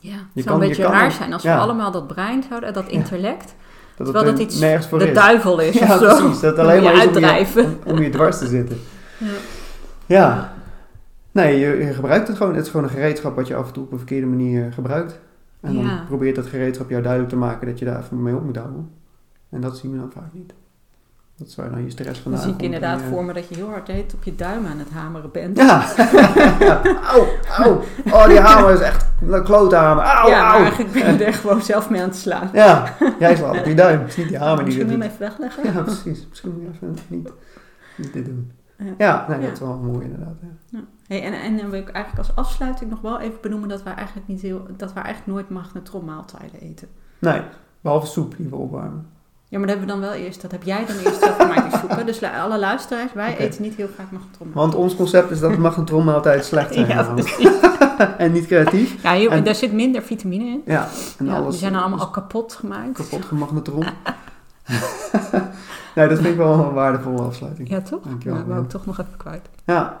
Ja, 0.00 0.10
Je 0.10 0.16
het 0.16 0.26
zou 0.34 0.44
kan- 0.44 0.54
een 0.54 0.60
je 0.62 0.68
beetje 0.68 0.82
kan 0.82 0.92
raar 0.92 1.10
zijn 1.12 1.32
als 1.32 1.42
we 1.42 1.54
allemaal 1.54 1.90
dat 1.90 2.06
brein 2.06 2.42
zouden, 2.48 2.72
dat 2.72 2.88
intellect, 2.88 3.54
Dat 3.96 4.06
terwijl 4.06 4.24
dat 4.24 4.38
iets 4.38 4.58
nergens 4.58 4.86
voor 4.86 4.98
de 4.98 5.08
is. 5.08 5.14
duivel 5.14 5.58
is 5.60 5.78
Ja, 5.78 5.94
of 5.94 6.00
zo. 6.00 6.16
precies. 6.16 6.40
Dat 6.40 6.58
alleen 6.62 6.82
maar 6.82 6.94
je 6.96 7.00
is 7.00 7.06
om 7.56 7.62
je, 7.62 7.76
om 7.86 7.98
je 8.02 8.10
dwars 8.10 8.38
te 8.38 8.46
zitten. 8.46 8.78
Ja. 10.06 10.53
Nee, 11.34 11.58
je, 11.58 11.84
je 11.86 11.92
gebruikt 11.94 12.28
het 12.28 12.36
gewoon. 12.36 12.54
Het 12.54 12.64
is 12.64 12.70
gewoon 12.70 12.86
een 12.86 12.92
gereedschap 12.92 13.36
wat 13.36 13.46
je 13.46 13.54
af 13.54 13.66
en 13.66 13.72
toe 13.72 13.84
op 13.84 13.92
een 13.92 13.98
verkeerde 13.98 14.26
manier 14.26 14.72
gebruikt. 14.72 15.20
En 15.60 15.74
dan 15.74 16.04
probeert 16.06 16.36
dat 16.36 16.46
gereedschap 16.46 16.90
jou 16.90 17.02
duidelijk 17.02 17.32
te 17.32 17.38
maken 17.38 17.66
dat 17.66 17.78
je 17.78 17.84
daar 17.84 18.00
even 18.02 18.22
mee 18.22 18.34
op 18.34 18.44
moet 18.44 18.56
houden. 18.56 18.90
En 19.50 19.60
dat 19.60 19.78
zien 19.78 19.92
we 19.92 19.98
dan 19.98 20.10
vaak 20.12 20.32
niet. 20.32 20.52
Dat 21.36 21.46
is 21.46 21.54
waar 21.56 21.70
dan 21.70 21.84
je 21.84 21.90
stress 21.90 22.12
Dan 22.12 22.22
vandaan 22.22 22.42
zie 22.42 22.52
ik 22.52 22.62
inderdaad 22.62 22.98
en 22.98 23.04
je- 23.04 23.10
voor 23.10 23.24
me 23.24 23.32
dat 23.32 23.48
je 23.48 23.54
heel 23.54 23.68
hard 23.68 23.88
heet 23.88 24.14
op 24.14 24.22
je 24.24 24.34
duim 24.34 24.66
aan 24.66 24.78
het 24.78 24.90
hameren 24.90 25.30
bent. 25.32 25.56
Ja. 25.56 25.84
Auw, 27.12 27.26
auw. 27.58 27.82
Oh, 28.12 28.26
die 28.26 28.38
hamer 28.40 28.72
is 28.72 28.80
echt 28.80 29.06
een 29.28 29.42
klote 29.44 29.76
hamer. 29.76 30.04
Auw, 30.04 30.28
ja, 30.28 30.48
maar 30.52 30.60
eigenlijk 30.60 30.92
ben 30.92 31.16
je 31.18 31.24
er 31.24 31.34
gewoon 31.34 31.62
zelf 31.62 31.90
mee 31.90 32.00
aan 32.02 32.08
het 32.08 32.16
slaan. 32.16 32.50
Ja, 32.52 32.94
jij 33.18 33.36
slaat 33.36 33.58
op 33.58 33.64
je 33.64 33.74
duim. 33.74 33.98
Het 34.00 34.08
is 34.08 34.16
niet 34.16 34.28
die 34.28 34.38
hamer 34.38 34.56
die 34.56 34.64
Misschien 34.64 34.86
moet 34.86 34.94
je 35.02 35.08
doet. 35.08 35.18
hem 35.18 35.28
even 35.28 35.38
wegleggen. 35.38 35.72
Ja, 35.74 35.82
precies. 35.82 36.26
Misschien 36.28 36.52
moet 36.52 36.62
je 36.62 36.68
even 36.86 36.96
niet, 37.08 37.30
niet 37.96 38.12
dit 38.12 38.24
doen. 38.24 38.52
Ja. 38.98 39.26
Nee, 39.28 39.40
dat 39.40 39.52
is 39.52 39.58
wel 39.58 39.76
mooi 39.76 40.04
inderdaad. 40.04 40.34
Hey, 41.06 41.22
en, 41.22 41.32
en 41.32 41.56
dan 41.56 41.70
wil 41.70 41.80
ik 41.80 41.88
eigenlijk 41.88 42.28
als 42.28 42.36
afsluiting 42.46 42.90
nog 42.90 43.00
wel 43.00 43.20
even 43.20 43.38
benoemen 43.42 43.68
dat 43.68 43.82
wij 43.82 43.94
eigenlijk 43.94 44.28
niet 44.28 44.40
heel, 44.40 44.66
dat 44.76 44.92
wij 44.92 45.02
eigenlijk 45.02 45.32
nooit 45.34 45.50
magnetronmaaltijden 45.50 46.60
eten. 46.60 46.88
Nee, 47.18 47.40
behalve 47.80 48.06
soep 48.06 48.36
die 48.36 48.48
we 48.48 48.56
opwarmen. 48.56 49.06
Ja, 49.48 49.58
maar 49.60 49.68
dat 49.68 49.76
hebben 49.78 49.94
we 49.96 50.00
dan 50.02 50.10
wel 50.10 50.20
eerst. 50.24 50.42
Dat 50.42 50.50
heb 50.50 50.62
jij 50.62 50.86
dan 50.86 50.96
eerst 50.96 51.20
zelf 51.20 51.36
gemaakt 51.36 51.70
die 51.70 51.78
soep. 51.80 51.90
hè? 51.90 52.04
Dus 52.04 52.22
alle 52.22 52.58
luisteraars, 52.58 53.12
wij 53.12 53.36
eten 53.38 53.62
niet 53.62 53.74
heel 53.74 53.88
vaak 53.88 54.10
magnetronmaaltijden. 54.10 54.54
Want 54.70 54.74
ons 54.74 54.96
concept 54.96 55.30
is 55.30 55.40
dat 55.40 55.56
magnetronmaaltijd 55.58 56.44
slecht 56.44 56.74
zijn. 56.74 56.86
Ja, 56.86 57.14
en 58.18 58.32
niet 58.32 58.46
creatief. 58.46 59.02
Ja, 59.02 59.14
hier, 59.14 59.30
En- 59.30 59.44
daar 59.44 59.54
zit 59.54 59.72
minder 59.72 60.02
vitamine 60.02 60.44
in. 60.44 60.62
Ja, 60.66 60.88
en 61.18 61.26
Ja, 61.26 61.34
alles 61.36 61.50
die 61.50 61.58
zijn 61.58 61.72
dan 61.72 61.80
allemaal 61.82 61.98
al 62.00 62.10
kapot 62.10 62.52
gemaakt. 62.54 62.92
kapot 62.92 63.24
gemagnetron. 63.24 63.84
nee, 65.94 66.08
dat 66.08 66.18
vind 66.18 66.26
ik 66.26 66.36
wel 66.36 66.52
een 66.52 66.72
waardevolle 66.72 67.22
afsluiting. 67.22 67.68
Ja, 67.68 67.80
toch? 67.80 68.02
Dankjewel, 68.02 68.38
Ja, 68.38 68.44
wou 68.44 68.62
ik 68.62 68.68
toch 68.68 68.86
nog 68.86 68.98
even 69.00 69.16
kwijt. 69.16 69.48
Ja. 69.64 70.00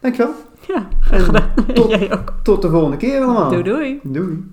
Dankjewel. 0.00 0.32
Ja, 0.66 0.86
En 1.10 1.20
gedaan. 1.20 1.50
tot, 1.74 1.90
Jij 1.98 2.12
ook. 2.12 2.32
tot 2.42 2.62
de 2.62 2.70
volgende 2.70 2.96
keer 2.96 3.22
allemaal. 3.22 3.50
Doei 3.50 3.62
doei. 3.62 4.00
Doei. 4.02 4.50